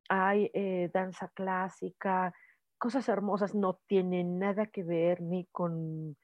[0.09, 0.51] hay
[0.91, 2.33] danza clásica,
[2.79, 6.17] cosas hermosas, no tienen nada que ver ni con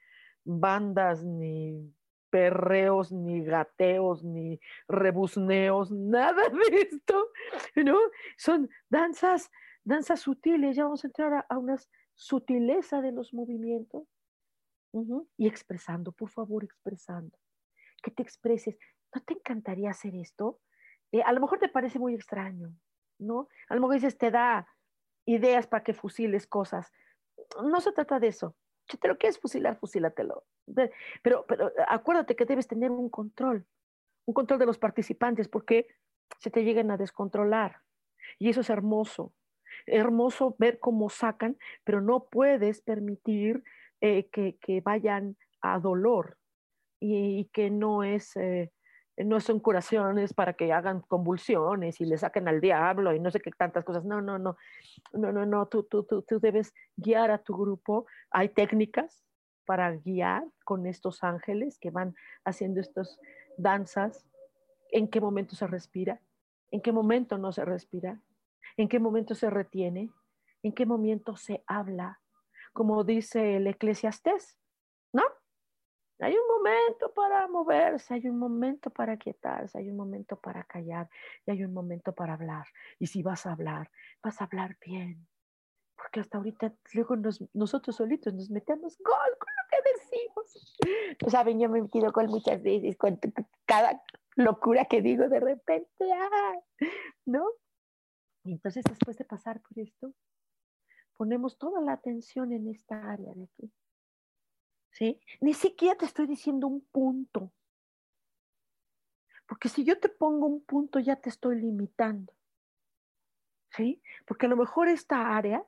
[0.43, 1.93] bandas ni
[2.35, 7.31] perreos, ni gateos, ni rebuzneos, nada de esto,
[7.77, 7.97] ¿no?
[8.35, 9.49] Son danzas,
[9.85, 11.77] danzas sutiles, ya vamos a entrar a, una
[12.13, 14.03] sutileza de los movimientos
[15.37, 17.37] y expresando, por favor, expresando.
[18.03, 18.77] Que te expreses.
[19.13, 20.59] ¿No te encantaría hacer esto?
[21.13, 22.75] Eh, a lo mejor te parece muy extraño,
[23.17, 23.47] ¿no?
[23.69, 24.67] A lo mejor dices, te da,
[25.25, 26.91] ideas para que fusiles cosas.
[27.63, 28.57] No se trata de eso.
[28.87, 30.43] Si te lo quieres fusilar, fusílatelo.
[31.23, 33.65] Pero, pero acuérdate que debes tener un control,
[34.25, 35.87] un control de los participantes, porque
[36.39, 37.81] se te lleguen a descontrolar.
[38.39, 39.33] Y eso es hermoso.
[39.85, 43.63] Hermoso ver cómo sacan, pero no puedes permitir
[44.01, 46.37] eh, que, que, vayan a dolor
[46.99, 48.71] y, que no es eh,
[49.17, 53.39] no son curaciones para que hagan convulsiones y le saquen al diablo y no sé
[53.39, 54.03] qué tantas cosas.
[54.03, 54.57] No, no, no,
[55.13, 58.05] no, no, no, tú, tú, tú, tú debes guiar a tu grupo.
[58.29, 59.23] Hay técnicas
[59.65, 63.19] para guiar con estos ángeles que van haciendo estas
[63.57, 64.27] danzas.
[64.91, 66.21] ¿En qué momento se respira?
[66.71, 68.21] ¿En qué momento no se respira?
[68.77, 70.11] ¿En qué momento se retiene?
[70.61, 72.19] ¿En qué momento se habla?
[72.73, 74.59] Como dice el eclesiastés,
[75.13, 75.23] ¿no?
[76.19, 81.09] Hay un momento para moverse, hay un momento para quietarse, hay un momento para callar
[81.45, 82.65] y hay un momento para hablar.
[82.99, 83.91] Y si vas a hablar,
[84.23, 85.27] vas a hablar bien.
[85.97, 87.15] Porque hasta ahorita luego
[87.53, 90.77] nosotros solitos nos metemos gol con lo que decimos.
[91.27, 93.19] Saben, yo me he metido gol muchas veces con
[93.65, 94.01] cada
[94.35, 96.05] locura que digo de repente.
[97.25, 97.45] ¿no?
[98.45, 100.13] Y entonces después de pasar por esto,
[101.17, 103.73] ponemos toda la atención en esta área de aquí
[104.95, 105.19] ¿sí?
[105.41, 107.51] Ni siquiera te estoy diciendo un punto.
[109.47, 112.33] Porque si yo te pongo un punto, ya te estoy limitando.
[113.71, 114.01] ¿Sí?
[114.25, 115.63] Porque a lo mejor esta área,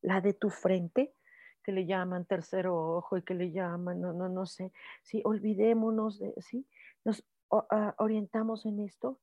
[0.00, 1.14] la de tu frente,
[1.62, 6.18] que le llaman tercer ojo y que le llaman, no, no, no sé, sí, olvidémonos
[6.18, 6.66] de, sí,
[7.04, 9.20] nos ah, orientamos en esto,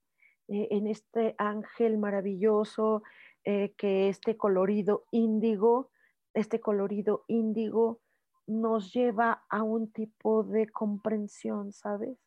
[0.48, 3.02] eh, en este ángel maravilloso,
[3.43, 5.89] eh, que este colorido índigo,
[6.36, 8.02] este colorido índigo
[8.48, 12.18] nos lleva a un tipo de comprensión, ¿sabes?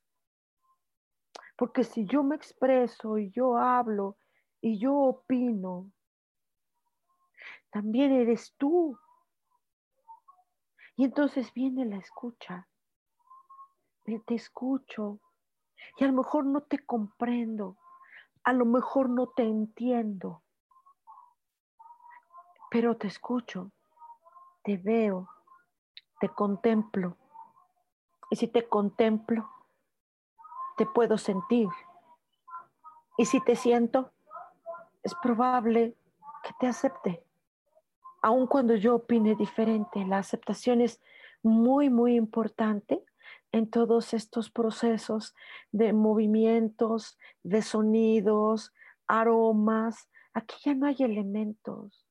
[1.56, 4.16] Porque si yo me expreso y yo hablo
[4.60, 5.90] y yo opino,
[7.70, 8.98] también eres tú.
[10.96, 12.68] Y entonces viene la escucha.
[14.04, 15.20] Te escucho
[15.98, 17.76] y a lo mejor no te comprendo,
[18.44, 20.42] a lo mejor no te entiendo,
[22.70, 23.70] pero te escucho,
[24.62, 25.28] te veo
[26.20, 27.16] te contemplo.
[28.30, 29.50] Y si te contemplo,
[30.76, 31.68] te puedo sentir.
[33.18, 34.12] Y si te siento,
[35.02, 35.96] es probable
[36.44, 37.24] que te acepte.
[38.22, 41.00] Aun cuando yo opine diferente, la aceptación es
[41.42, 43.02] muy, muy importante
[43.50, 45.34] en todos estos procesos
[45.72, 48.72] de movimientos, de sonidos,
[49.06, 50.08] aromas.
[50.34, 52.06] Aquí ya no hay elementos.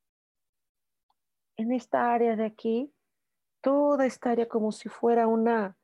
[1.56, 2.92] En esta área de aquí
[3.62, 5.78] toda esta área como si fuera una,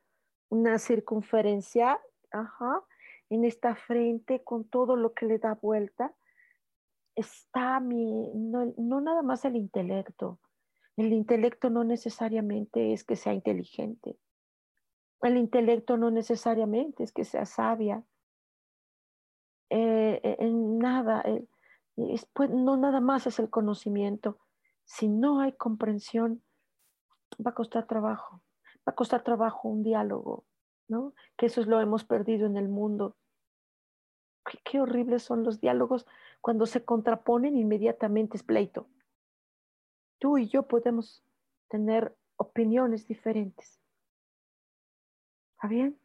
[0.49, 1.99] una circunferencia,
[2.31, 2.83] ajá,
[3.29, 6.13] en esta frente con todo lo que le da vuelta,
[7.15, 10.39] está mi, no, no nada más el intelecto.
[10.97, 14.17] El intelecto no necesariamente es que sea inteligente.
[15.21, 18.03] El intelecto no necesariamente es que sea sabia.
[19.69, 21.23] Eh, eh, en nada,
[22.33, 24.39] pues, no nada más es el conocimiento.
[24.83, 26.43] Si no hay comprensión,
[27.43, 28.41] va a costar trabajo,
[28.87, 30.45] va a costar trabajo un diálogo,
[30.87, 31.13] ¿no?
[31.37, 33.15] Que eso es lo hemos perdido en el mundo.
[34.63, 36.05] Qué, horribles son los diálogos
[36.41, 38.87] cuando se contraponen inmediatamente es pleito.
[40.19, 41.23] Tú y yo podemos
[41.67, 43.79] tener opiniones diferentes.
[45.55, 45.99] ¿Está bien?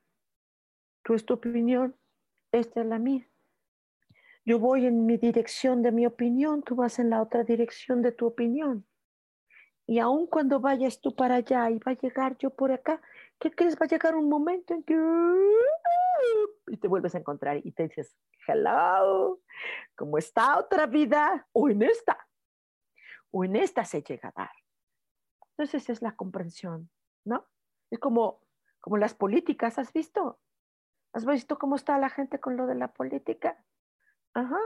[1.03, 1.95] Tú es tu opinión,
[2.53, 3.27] esta es la mía.
[4.45, 8.13] Yo voy en mi dirección de mi opinión, tú vas en la otra dirección de
[8.13, 8.87] tu opinión.
[9.91, 13.03] Y aun cuando vayas tú para allá y va a llegar yo por acá,
[13.41, 13.75] ¿qué crees?
[13.75, 14.97] Va a llegar un momento en que...
[16.81, 19.41] Te vuelves a encontrar y te dices, hello,
[19.97, 21.45] ¿cómo está otra vida?
[21.51, 22.25] O en esta.
[23.33, 24.53] O en esta se llega a dar.
[25.57, 26.89] Entonces es la comprensión,
[27.25, 27.49] ¿no?
[27.91, 28.43] Es como,
[28.79, 30.39] como las políticas, ¿has visto?
[31.13, 33.61] ¿Has visto cómo está la gente con lo de la política?
[34.35, 34.61] Ajá.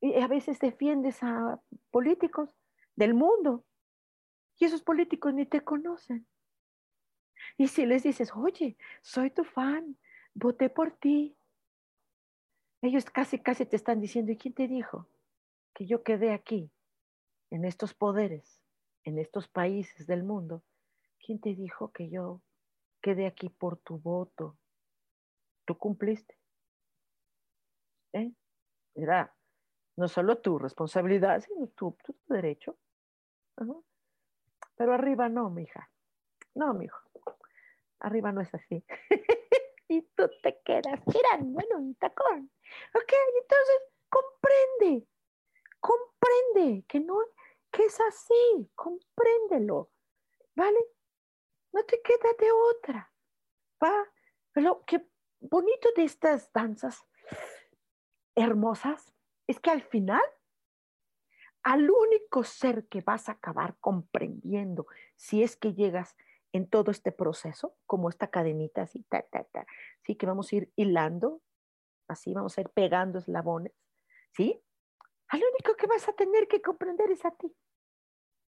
[0.00, 2.56] Y a veces defiendes a políticos
[2.94, 3.65] del mundo
[4.58, 6.26] y esos políticos ni te conocen.
[7.58, 9.96] Y si les dices, oye, soy tu fan,
[10.34, 11.36] voté por ti,
[12.82, 15.08] ellos casi, casi te están diciendo, ¿y quién te dijo
[15.74, 16.70] que yo quedé aquí,
[17.50, 18.62] en estos poderes,
[19.04, 20.62] en estos países del mundo?
[21.18, 22.42] ¿Quién te dijo que yo
[23.00, 24.58] quedé aquí por tu voto?
[25.64, 26.38] Tú cumpliste.
[28.12, 28.32] ¿Eh?
[28.94, 29.34] Era
[29.96, 32.76] no solo tu responsabilidad, sino tu, tu derecho.
[34.76, 35.90] Pero arriba no, mija.
[36.54, 36.98] No, mijo.
[38.00, 38.84] Arriba no es así.
[39.88, 42.50] y tú te quedas tirando en un tacón.
[42.94, 45.06] Ok, entonces comprende.
[45.80, 47.18] Comprende que no,
[47.70, 49.90] que es así, compréndelo,
[50.54, 50.78] ¿vale?
[51.72, 53.12] No te queda de otra,
[53.82, 53.92] ¿va?
[54.52, 55.06] Pero qué
[55.40, 57.04] bonito de estas danzas
[58.34, 59.12] hermosas
[59.46, 60.22] es que al final,
[61.66, 64.86] al único ser que vas a acabar comprendiendo,
[65.16, 66.16] si es que llegas
[66.52, 69.66] en todo este proceso, como esta cadenita así, ta, ta, ta,
[70.04, 71.42] sí, que vamos a ir hilando,
[72.06, 73.72] así vamos a ir pegando eslabones,
[74.32, 74.62] ¿sí?
[75.26, 77.52] Al único que vas a tener que comprender es a ti.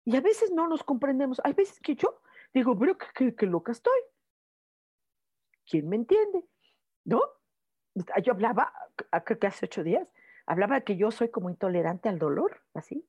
[0.06, 1.42] Y a veces no nos comprendemos.
[1.44, 2.22] Hay veces que yo
[2.54, 4.00] digo, pero qué, qué, loca estoy.
[5.66, 6.46] ¿Quién me entiende?
[7.04, 7.22] ¿No?
[8.24, 8.72] Yo hablaba,
[9.26, 10.08] creo que hace ocho días,
[10.52, 13.08] hablaba que yo soy como intolerante al dolor, así,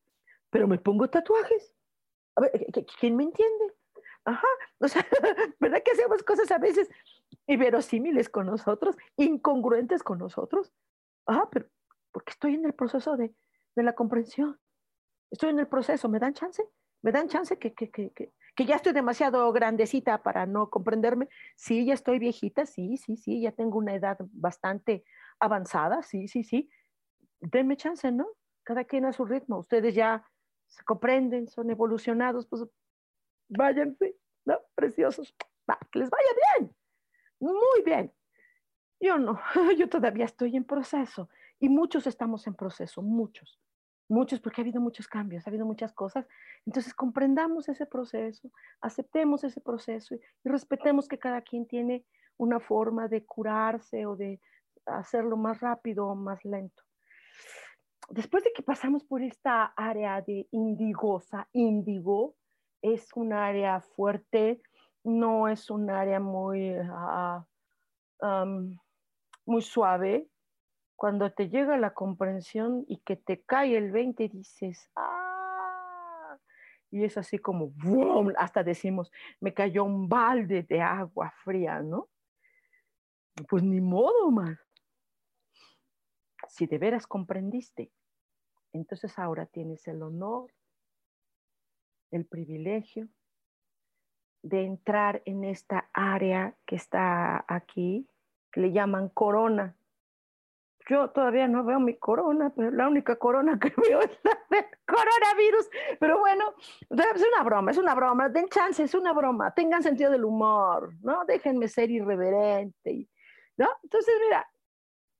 [0.50, 1.74] pero me pongo tatuajes.
[2.36, 2.52] A ver,
[3.00, 3.74] ¿quién me entiende?
[4.24, 4.46] Ajá,
[4.78, 5.04] o sea,
[5.58, 6.88] ¿verdad que hacemos cosas a veces
[7.48, 10.72] inverosímiles con nosotros, incongruentes con nosotros?
[11.26, 11.66] Ajá, pero
[12.12, 13.34] porque estoy en el proceso de,
[13.74, 14.60] de la comprensión.
[15.32, 16.62] Estoy en el proceso, ¿me dan chance?
[17.02, 21.28] ¿Me dan chance que, que, que, que, ya estoy demasiado grandecita para no comprenderme?
[21.56, 25.02] Sí, ya estoy viejita, sí, sí, sí, ya tengo una edad bastante
[25.40, 26.70] avanzada, sí, sí, sí.
[27.42, 28.26] Denme chance, ¿no?
[28.62, 29.58] Cada quien a su ritmo.
[29.58, 30.24] Ustedes ya
[30.66, 32.64] se comprenden, son evolucionados, pues
[33.48, 34.58] váyanse, ¿no?
[34.74, 35.34] Preciosos.
[35.68, 36.74] Va, que les vaya bien,
[37.40, 38.12] muy bien.
[39.00, 39.38] Yo no,
[39.76, 41.28] yo todavía estoy en proceso
[41.58, 43.60] y muchos estamos en proceso, muchos
[44.12, 46.28] muchos, porque ha habido muchos cambios, ha habido muchas cosas.
[46.66, 52.04] Entonces, comprendamos ese proceso, aceptemos ese proceso y, respetemos que cada quien tiene
[52.36, 54.40] una forma de curarse o de
[54.86, 56.82] hacerlo más rápido o más lento.
[58.10, 62.36] Después de que pasamos por esta área de indigosa, índigo
[62.82, 64.60] es un área fuerte,
[65.04, 66.74] no es un área muy,
[68.20, 68.76] um,
[69.46, 70.28] muy suave,
[70.96, 76.38] cuando te llega la comprensión y que te cae el 20, dices, ¡ah!
[76.92, 78.32] Y es así como, ¡boom!
[78.36, 82.08] Hasta decimos, me cayó un balde de agua fría, ¿no?
[83.48, 84.56] Pues ni modo, man.
[86.52, 87.90] Si de veras comprendiste,
[88.72, 90.52] entonces ahora tienes el honor,
[92.10, 93.08] el privilegio
[94.42, 98.06] de entrar en esta área que está aquí,
[98.50, 99.76] que le llaman corona
[100.88, 104.64] yo todavía no veo mi corona, pero la única corona que veo es la del
[104.86, 105.70] coronavirus.
[105.98, 106.54] Pero bueno,
[106.90, 108.28] es una broma, es una broma.
[108.28, 109.54] Den chance, es una broma.
[109.54, 111.24] Tengan sentido del humor, ¿no?
[111.24, 113.08] Déjenme ser irreverente,
[113.56, 113.68] ¿no?
[113.82, 114.46] Entonces, mira,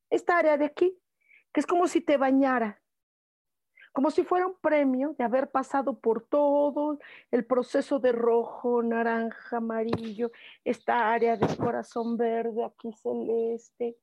[0.09, 0.97] esta área de aquí,
[1.53, 2.81] que es como si te bañara,
[3.93, 6.97] como si fuera un premio de haber pasado por todo
[7.29, 10.31] el proceso de rojo, naranja, amarillo,
[10.65, 13.97] esta área de corazón verde, aquí celeste.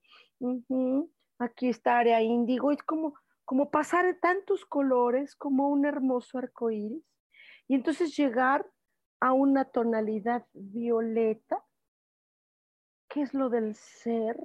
[1.39, 7.05] Aquí está área índigo, es como, como pasar tantos colores como un hermoso arco iris
[7.67, 8.71] y entonces llegar
[9.21, 11.65] a una tonalidad violeta.
[13.09, 14.39] ¿Qué es lo del ser?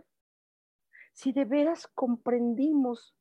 [1.16, 3.16] Si de veras comprendimos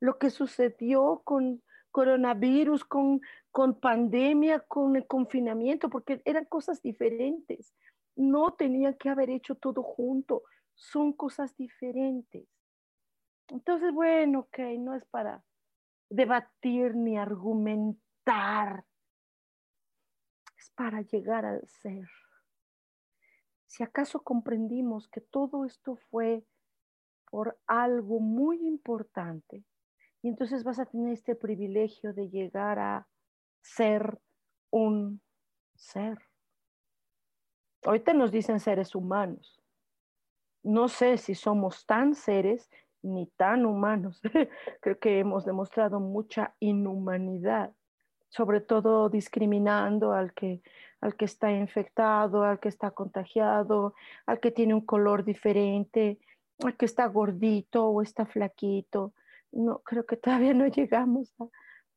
[0.00, 1.62] lo que sucedió con
[1.92, 3.20] coronavirus, con,
[3.52, 7.72] con pandemia, con el confinamiento, porque eran cosas diferentes.
[8.16, 10.42] No tenían que haber hecho todo junto,
[10.74, 12.48] son cosas diferentes.
[13.46, 15.44] Entonces, bueno, ok, no es para
[16.08, 18.84] debatir ni argumentar,
[20.58, 22.08] es para llegar al ser.
[23.66, 26.44] Si acaso comprendimos que todo esto fue
[27.30, 29.64] por algo muy importante,
[30.22, 33.06] y entonces vas a tener este privilegio de llegar a
[33.62, 34.20] ser
[34.70, 35.20] un
[35.74, 36.18] ser.
[37.84, 39.62] Ahorita nos dicen seres humanos.
[40.62, 42.70] No sé si somos tan seres
[43.02, 44.20] ni tan humanos.
[44.80, 47.72] Creo que hemos demostrado mucha inhumanidad,
[48.28, 50.60] sobre todo discriminando al que,
[51.00, 53.94] al que está infectado, al que está contagiado,
[54.26, 56.18] al que tiene un color diferente,
[56.76, 59.14] que está gordito o está flaquito.
[59.52, 61.48] No, creo que todavía no llegamos a,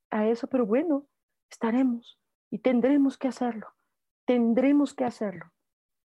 [0.09, 1.05] a eso, pero bueno,
[1.49, 3.67] estaremos y tendremos que hacerlo.
[4.25, 5.51] Tendremos que hacerlo.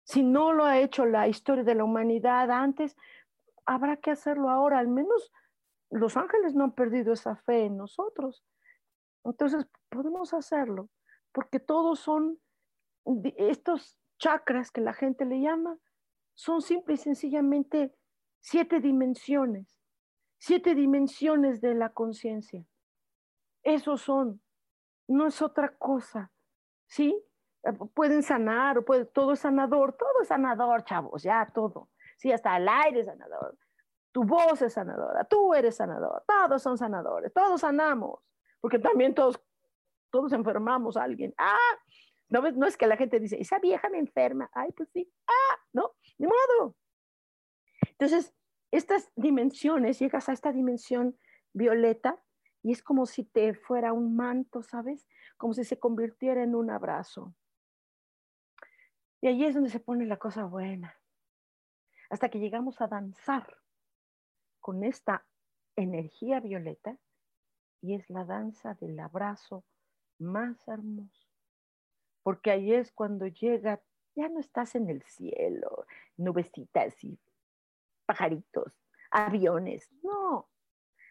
[0.04, 2.96] Si no lo ha hecho la historia de la humanidad antes,
[3.64, 4.78] habrá que hacerlo ahora.
[4.78, 5.32] Al menos
[5.90, 8.44] los ángeles no han perdido esa fe en nosotros.
[9.24, 10.88] Entonces podemos hacerlo,
[11.32, 12.38] porque todos son
[13.36, 15.78] estos chakras que la gente le llama,
[16.34, 17.94] son simple y sencillamente
[18.46, 19.76] siete dimensiones,
[20.38, 22.64] siete dimensiones de la conciencia.
[23.64, 24.40] Esos son,
[25.08, 26.30] no es otra cosa,
[26.86, 27.20] ¿sí?
[27.92, 31.90] Pueden sanar, puede, todo es sanador, todo es sanador, chavos, ya todo.
[32.18, 33.58] Sí, hasta el aire es sanador.
[34.12, 38.20] Tu voz es sanadora, tú eres sanador, todos son sanadores, todos sanamos,
[38.60, 39.42] porque también todos
[40.10, 41.34] todos enfermamos a alguien.
[41.36, 41.74] Ah,
[42.28, 44.48] no, no es que la gente dice, esa vieja me enferma.
[44.52, 45.12] Ay, pues sí.
[45.26, 46.76] Ah, no, ni modo.
[47.98, 48.34] Entonces,
[48.70, 51.18] estas dimensiones, llegas a esta dimensión
[51.52, 52.22] violeta
[52.62, 55.06] y es como si te fuera un manto, ¿sabes?
[55.36, 57.34] Como si se convirtiera en un abrazo.
[59.20, 60.94] Y allí es donde se pone la cosa buena.
[62.10, 63.56] Hasta que llegamos a danzar
[64.60, 65.24] con esta
[65.76, 66.98] energía violeta
[67.80, 69.64] y es la danza del abrazo
[70.18, 71.28] más hermoso.
[72.22, 73.80] Porque ahí es cuando llega,
[74.14, 75.86] ya no estás en el cielo,
[76.16, 77.18] nubecitas y
[78.06, 78.72] pajaritos,
[79.10, 80.48] aviones, no,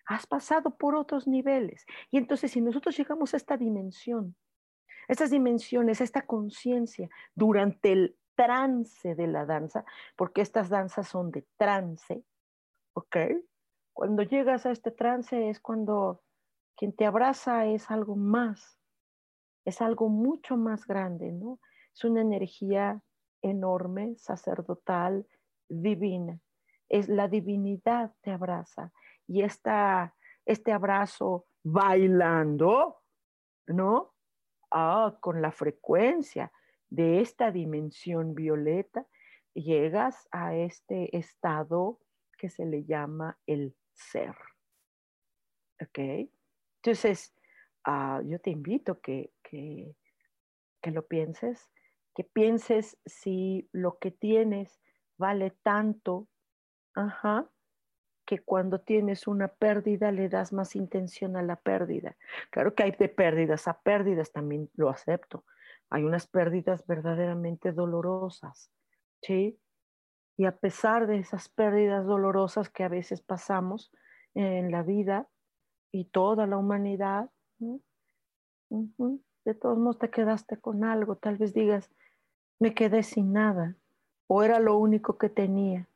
[0.05, 1.85] has pasado por otros niveles.
[2.11, 4.35] Y entonces si nosotros llegamos a esta dimensión,
[5.07, 9.85] estas dimensiones, esta conciencia durante el trance de la danza,
[10.15, 12.23] porque estas danzas son de trance,
[12.93, 13.17] ¿ok?
[13.93, 16.21] Cuando llegas a este trance es cuando
[16.75, 18.77] quien te abraza es algo más,
[19.63, 21.59] es algo mucho más grande, ¿no?
[21.93, 23.01] Es una energía
[23.41, 25.25] enorme, sacerdotal,
[25.69, 26.39] divina.
[26.89, 28.91] Es la divinidad te abraza
[29.27, 30.15] y esta,
[30.45, 33.01] este abrazo bailando,
[33.67, 34.13] ¿no?
[34.71, 36.51] Ah, con la frecuencia
[36.89, 39.07] de esta dimensión violeta,
[39.53, 41.99] llegas a este estado
[42.37, 44.35] que se le llama el ser.
[45.81, 46.29] ¿Ok?
[46.83, 47.33] Entonces,
[47.87, 49.95] uh, yo te invito que, que,
[50.81, 51.71] que lo pienses,
[52.13, 54.79] que pienses si lo que tienes
[55.17, 56.27] vale tanto,
[56.95, 57.47] ajá,
[58.25, 62.17] que cuando tienes una pérdida le das más intención a la pérdida.
[62.49, 65.45] Claro que hay de pérdidas a pérdidas, también lo acepto.
[65.89, 68.71] Hay unas pérdidas verdaderamente dolorosas,
[69.21, 69.59] ¿sí?
[70.37, 73.91] Y a pesar de esas pérdidas dolorosas que a veces pasamos
[74.33, 75.29] en la vida
[75.91, 77.29] y toda la humanidad,
[77.59, 81.15] de todos modos te quedaste con algo.
[81.15, 81.91] Tal vez digas,
[82.59, 83.75] me quedé sin nada
[84.27, 85.87] o era lo único que tenía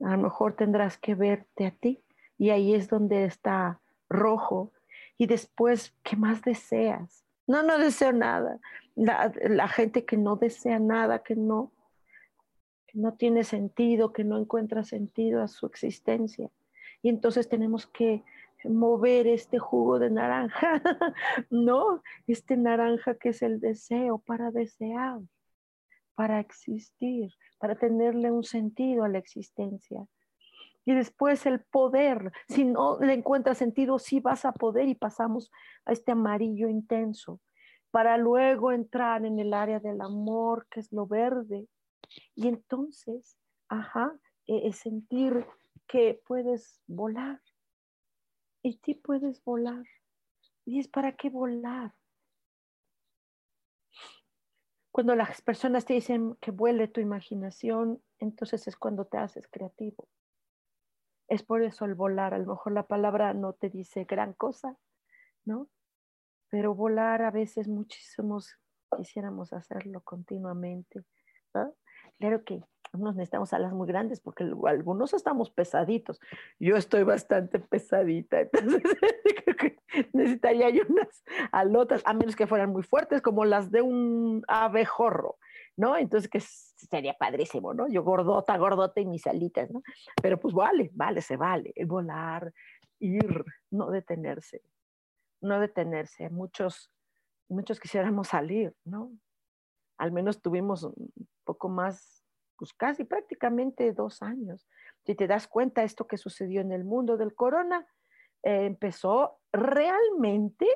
[0.00, 2.02] a lo mejor tendrás que verte a ti
[2.38, 4.72] y ahí es donde está rojo.
[5.16, 7.24] Y después, ¿qué más deseas?
[7.46, 8.58] No, no deseo nada.
[8.96, 11.72] La, gente que no desea nada, que no,
[12.86, 16.50] que no tiene sentido, que no encuentra sentido a su existencia.
[17.02, 18.24] Y entonces tenemos que
[18.64, 20.80] mover este jugo de naranja,
[21.50, 22.02] ¿no?
[22.26, 25.20] Este naranja que es el deseo para desear,
[26.14, 30.06] para existir, para tenerle un sentido a la existencia.
[30.84, 35.50] Y después el poder, si no le encuentras sentido, sí vas a poder y pasamos
[35.84, 37.40] a este amarillo intenso,
[37.90, 41.68] para luego entrar en el área del amor, que es lo verde.
[42.34, 43.38] Y entonces,
[43.68, 44.12] ajá,
[44.46, 45.46] e, sentir
[45.86, 47.40] que puedes volar.
[48.62, 49.84] Y sí puedes volar.
[50.64, 51.94] ¿Y es para qué volar?
[54.94, 60.08] Cuando las personas te dicen que vuele tu imaginación, entonces es cuando te haces creativo.
[61.26, 64.78] Es por eso el volar, a lo mejor la palabra no te dice gran cosa,
[65.44, 65.68] ¿no?
[66.48, 68.56] Pero volar a veces muchísimos
[68.96, 71.02] quisiéramos hacerlo continuamente.
[72.20, 72.62] Claro que
[72.94, 76.20] unos necesitamos alas muy grandes porque algunos estamos pesaditos.
[76.58, 78.82] Yo estoy bastante pesadita, entonces
[79.44, 79.78] creo que
[80.12, 85.38] necesitaría yo unas alotas, a menos que fueran muy fuertes, como las de un abejorro,
[85.76, 85.96] ¿no?
[85.96, 87.88] Entonces que sería padrísimo, ¿no?
[87.88, 89.82] Yo gordota, gordota y mis alitas, ¿no?
[90.22, 92.52] Pero pues vale, vale, se vale, volar,
[93.00, 94.62] ir, no detenerse,
[95.40, 96.30] no detenerse.
[96.30, 96.90] Muchos,
[97.48, 99.12] muchos quisiéramos salir, ¿no?
[99.98, 101.12] Al menos tuvimos un
[101.44, 102.23] poco más
[102.56, 104.66] pues casi prácticamente dos años.
[105.04, 107.86] Si te das cuenta, esto que sucedió en el mundo del corona
[108.42, 110.66] eh, empezó realmente,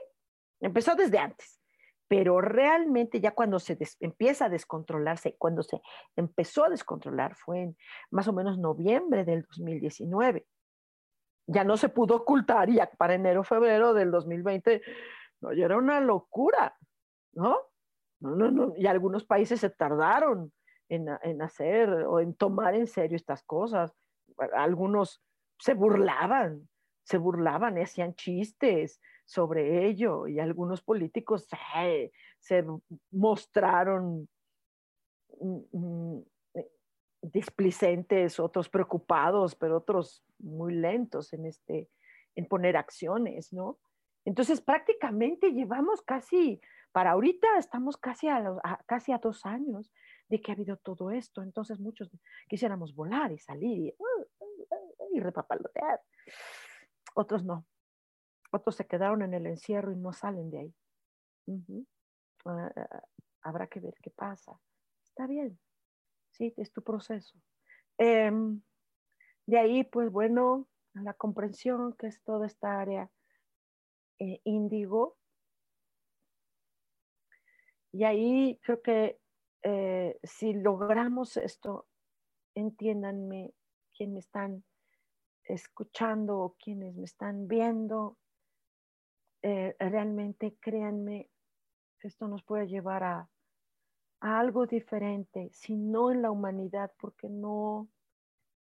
[0.61, 1.61] empezó desde antes,
[2.09, 5.81] pero realmente ya cuando se empieza a descontrolarse, cuando se
[6.17, 7.77] empezó a descontrolar fue en
[8.11, 10.47] más o menos noviembre del 2019.
[11.47, 14.83] Ya no se pudo ocultar y ya para enero, febrero del 2020,
[15.41, 16.77] no, ya era una locura,
[17.33, 17.59] ¿no?
[18.21, 20.53] No, no, no, y algunos países se tardaron
[20.89, 23.95] en, hacer o en tomar en serio estas cosas.
[24.55, 25.23] Algunos
[25.59, 26.69] se burlaban,
[27.05, 31.47] se burlaban hacían chistes sobre ello y algunos políticos
[32.39, 32.65] se
[33.11, 34.29] mostraron
[35.41, 36.23] mm, mm,
[37.23, 41.89] displicentes, otros preocupados, pero otros muy lentos en, este,
[42.35, 43.79] en poner acciones, ¿no?
[44.25, 46.61] Entonces prácticamente llevamos casi,
[46.93, 48.43] para ahorita estamos casi a,
[48.87, 49.91] casi a dos años
[50.29, 51.43] de que ha habido todo esto.
[51.43, 52.11] Entonces muchos
[52.49, 56.01] quisiéramos volar y salir y, uh, uh, y repapalotear.
[57.15, 57.67] Otros no.
[58.51, 60.75] Otros se quedaron en el encierro y no salen de ahí.
[62.45, 63.03] Ah, ah,
[63.43, 64.59] habrá que ver qué pasa.
[65.05, 65.59] Está bien,
[66.31, 67.39] sí, es tu proceso.
[67.99, 68.63] Em,
[69.47, 73.11] de ahí, pues bueno, la comprensión que es toda esta área
[74.19, 75.17] eh, índigo.
[77.93, 79.19] Y ahí creo que
[79.63, 81.87] eh, si logramos esto,
[82.55, 83.53] entiéndanme,
[83.97, 84.65] quienes me están
[85.45, 88.17] escuchando o quienes me están viendo,
[89.43, 91.31] eh, realmente créanme,
[92.01, 93.29] esto nos puede llevar a,
[94.21, 97.89] a algo diferente, si no en la humanidad, porque no,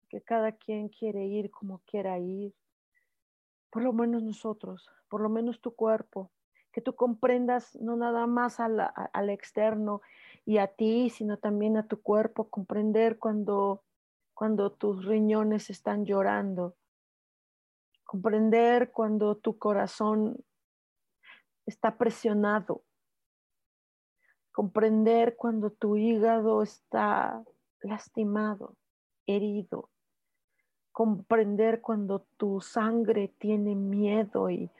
[0.08, 2.54] que cada quien quiere ir como quiera ir,
[3.70, 6.30] por lo menos nosotros, por lo menos tu cuerpo,
[6.72, 8.80] que tú comprendas no nada más al,
[9.12, 10.02] al externo
[10.46, 13.82] y a ti, sino también a tu cuerpo, comprender cuando,
[14.32, 16.76] cuando tus riñones están llorando,
[18.04, 20.36] comprender cuando tu corazón
[21.66, 22.84] está presionado,
[24.52, 27.44] comprender cuando tu hígado está
[27.80, 28.76] lastimado,
[29.26, 29.90] herido,
[30.92, 34.70] comprender cuando tu sangre tiene miedo y,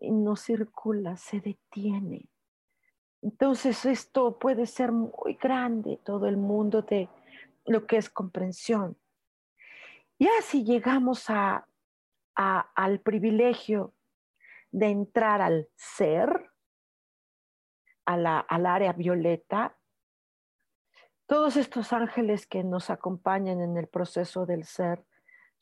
[0.00, 2.31] no circula, se detiene.
[3.22, 7.08] Entonces esto puede ser muy grande, todo el mundo de
[7.64, 8.98] lo que es comprensión.
[10.18, 11.66] Ya si llegamos a,
[12.34, 13.94] al privilegio
[14.72, 16.50] de entrar al ser,
[18.04, 19.78] a la, al área violeta,
[21.26, 25.04] todos estos ángeles que nos acompañan en el proceso del ser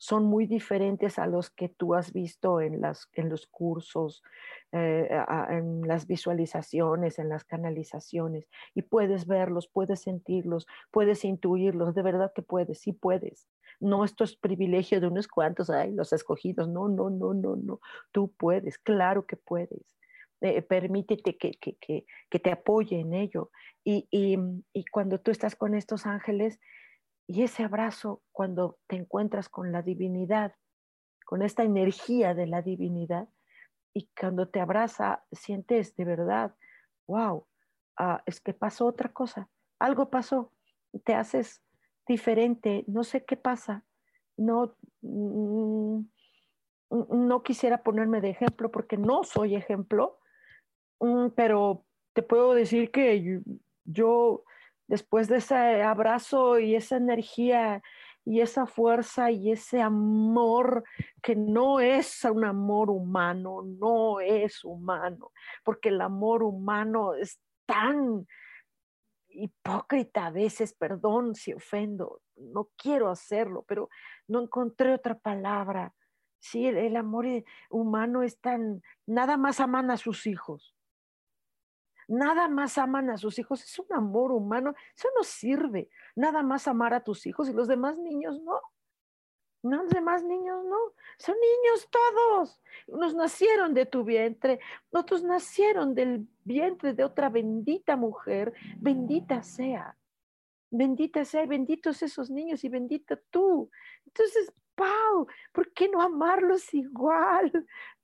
[0.01, 4.23] son muy diferentes a los que tú has visto en, las, en los cursos,
[4.71, 5.07] eh,
[5.49, 8.49] en las visualizaciones, en las canalizaciones.
[8.73, 13.47] Y puedes verlos, puedes sentirlos, puedes intuirlos, de verdad que puedes, sí puedes.
[13.79, 16.67] No, esto es privilegio de unos cuantos, ay, los escogidos.
[16.67, 17.79] No, no, no, no, no.
[18.11, 19.85] Tú puedes, claro que puedes.
[20.41, 23.51] Eh, permítete que, que, que, que, te apoye en ello.
[23.83, 24.39] Y, y,
[24.73, 26.59] y cuando tú estás con estos ángeles,
[27.27, 30.55] y ese abrazo cuando te encuentras con la divinidad,
[31.25, 33.29] con esta energía de la divinidad,
[33.93, 36.55] y cuando te abraza, sientes de verdad,
[37.07, 37.45] wow,
[37.97, 39.49] ah, es que pasó otra cosa,
[39.79, 40.51] algo pasó,
[41.03, 41.61] te haces
[42.07, 43.83] diferente, no sé qué pasa,
[44.37, 46.01] no, mm,
[46.89, 50.19] no quisiera ponerme de ejemplo porque no soy ejemplo,
[50.99, 53.41] mm, pero te puedo decir que
[53.85, 54.43] yo
[54.91, 57.81] después de ese abrazo y esa energía
[58.25, 60.83] y esa fuerza y ese amor
[61.23, 65.31] que no es un amor humano, no es humano,
[65.63, 68.27] porque el amor humano es tan
[69.29, 73.87] hipócrita a veces, perdón si ofendo, no quiero hacerlo, pero
[74.27, 75.93] no encontré otra palabra.
[76.41, 77.25] Sí, el, amor
[77.69, 80.75] humano es tan, nada más aman a sus hijos
[82.11, 86.67] nada más aman a sus hijos, es un amor humano, eso no sirve, nada más
[86.67, 88.59] amar a tus hijos y los demás niños no.
[89.63, 90.77] No, los demás niños no,
[91.19, 92.59] son niños todos.
[92.87, 94.59] Unos nacieron de tu vientre,
[94.89, 99.95] otros nacieron del vientre de otra bendita mujer, bendita sea.
[100.71, 103.69] Bendita sea y benditos esos niños y bendita tú.
[104.05, 107.51] Entonces, Pau, ¿por qué no amarlos igual?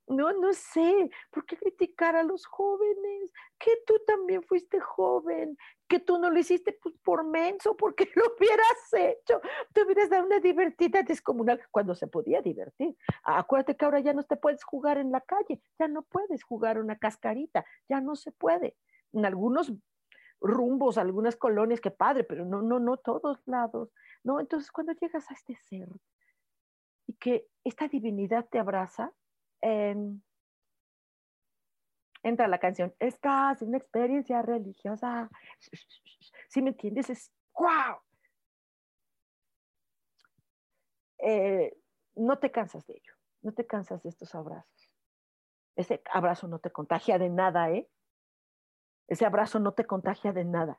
[0.08, 3.32] No, no sé, ¿por qué criticar a los jóvenes?
[3.58, 5.56] Que tú también fuiste joven,
[5.86, 9.40] que tú no lo hiciste pues, por menso, porque lo hubieras hecho.
[9.72, 12.96] Te hubieras dado una divertida descomunal cuando se podía divertir.
[13.22, 16.78] Acuérdate que ahora ya no te puedes jugar en la calle, ya no puedes jugar
[16.78, 18.76] una cascarita, ya no se puede.
[19.12, 19.72] En algunos
[20.40, 23.90] rumbos, algunas colonias, qué padre, pero no, no, no todos lados.
[24.24, 25.88] No, entonces cuando llegas a este ser
[27.06, 29.12] y que esta divinidad te abraza,
[29.60, 30.20] Entra
[32.48, 35.30] la canción, es casi una experiencia religiosa.
[36.48, 37.98] Si me entiendes, es wow.
[41.18, 41.76] Eh,
[42.16, 44.90] no te cansas de ello, no te cansas de estos abrazos.
[45.76, 47.88] Ese abrazo no te contagia de nada, ¿eh?
[49.06, 50.76] Ese abrazo no te contagia de nada.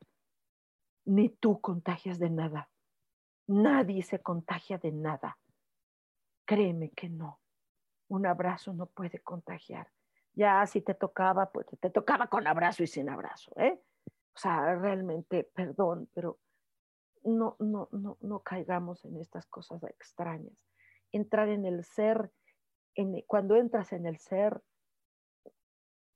[1.05, 2.69] Ni tú contagias de nada.
[3.47, 5.37] Nadie se contagia de nada.
[6.45, 7.39] Créeme que no
[8.09, 9.87] un abrazo no puede contagiar.
[10.33, 13.79] Ya si te tocaba, pues te tocaba con abrazo y sin abrazo, ¿eh?
[14.35, 16.39] O sea, realmente, perdón, pero
[17.23, 20.53] no, no, no, no caigamos en estas cosas extrañas.
[21.11, 22.31] Entrar en el ser,
[23.27, 24.61] cuando entras en el ser,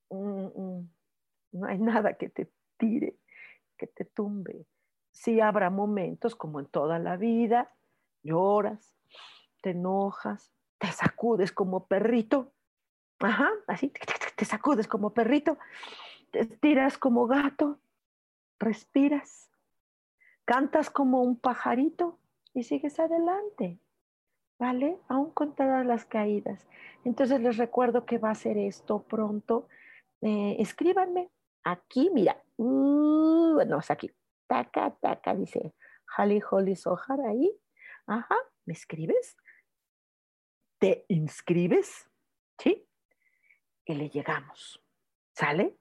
[0.09, 3.17] no hay nada que te tire,
[3.77, 4.65] que te tumbe.
[5.11, 7.71] Sí habrá momentos, como en toda la vida,
[8.23, 8.95] lloras,
[9.61, 10.51] te enojas,
[10.83, 12.51] te sacudes como perrito,
[13.19, 13.93] ajá, así,
[14.35, 15.57] te sacudes como perrito,
[16.31, 17.79] te estiras como gato,
[18.59, 19.49] respiras,
[20.43, 22.19] cantas como un pajarito
[22.53, 23.79] y sigues adelante.
[24.59, 24.97] ¿Vale?
[25.07, 26.67] Aún con todas las caídas.
[27.05, 29.67] Entonces les recuerdo que va a ser esto pronto.
[30.21, 31.31] Eh, escríbanme
[31.63, 34.11] aquí, mira, uh, no, es aquí,
[34.47, 35.73] taca, taca, dice
[36.05, 37.57] Jali Holly Sohar ahí.
[38.05, 39.37] Ajá, ¿me escribes?
[40.83, 42.09] ¿Te inscribes?
[42.57, 42.85] ¿Sí?
[43.85, 44.83] Y le llegamos.
[45.31, 45.77] ¿Sale?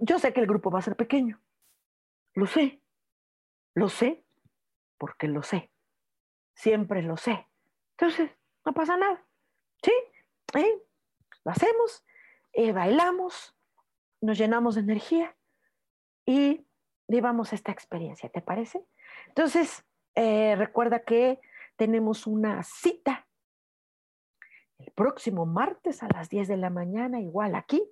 [0.00, 1.40] Yo sé que el grupo va a ser pequeño.
[2.34, 2.82] Lo sé.
[3.74, 4.24] Lo sé
[4.98, 5.70] porque lo sé.
[6.56, 7.46] Siempre lo sé.
[7.92, 8.32] Entonces,
[8.66, 9.24] no pasa nada.
[9.80, 9.92] ¿Sí?
[10.54, 10.82] ¿Eh?
[11.44, 12.04] Lo hacemos,
[12.52, 13.56] eh, bailamos,
[14.20, 15.36] nos llenamos de energía
[16.26, 16.66] y
[17.06, 18.84] vivamos esta experiencia, ¿te parece?
[19.28, 19.84] Entonces,
[20.16, 21.40] eh, recuerda que
[21.80, 23.26] tenemos una cita
[24.76, 27.82] el próximo martes a las 10 de la mañana, igual aquí,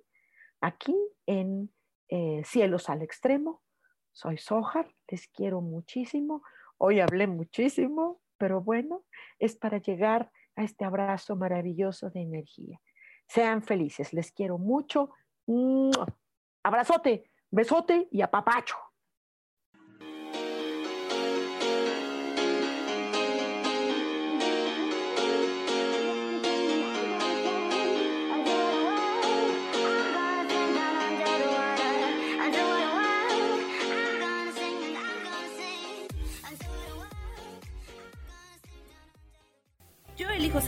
[0.61, 1.73] aquí en
[2.07, 3.63] eh, Cielos al Extremo.
[4.11, 6.43] Soy Sojar, les quiero muchísimo.
[6.77, 9.05] Hoy hablé muchísimo, pero bueno,
[9.39, 12.79] es para llegar a este abrazo maravilloso de energía.
[13.27, 15.09] Sean felices, les quiero mucho.
[16.61, 18.75] Abrazote, besote y apapacho.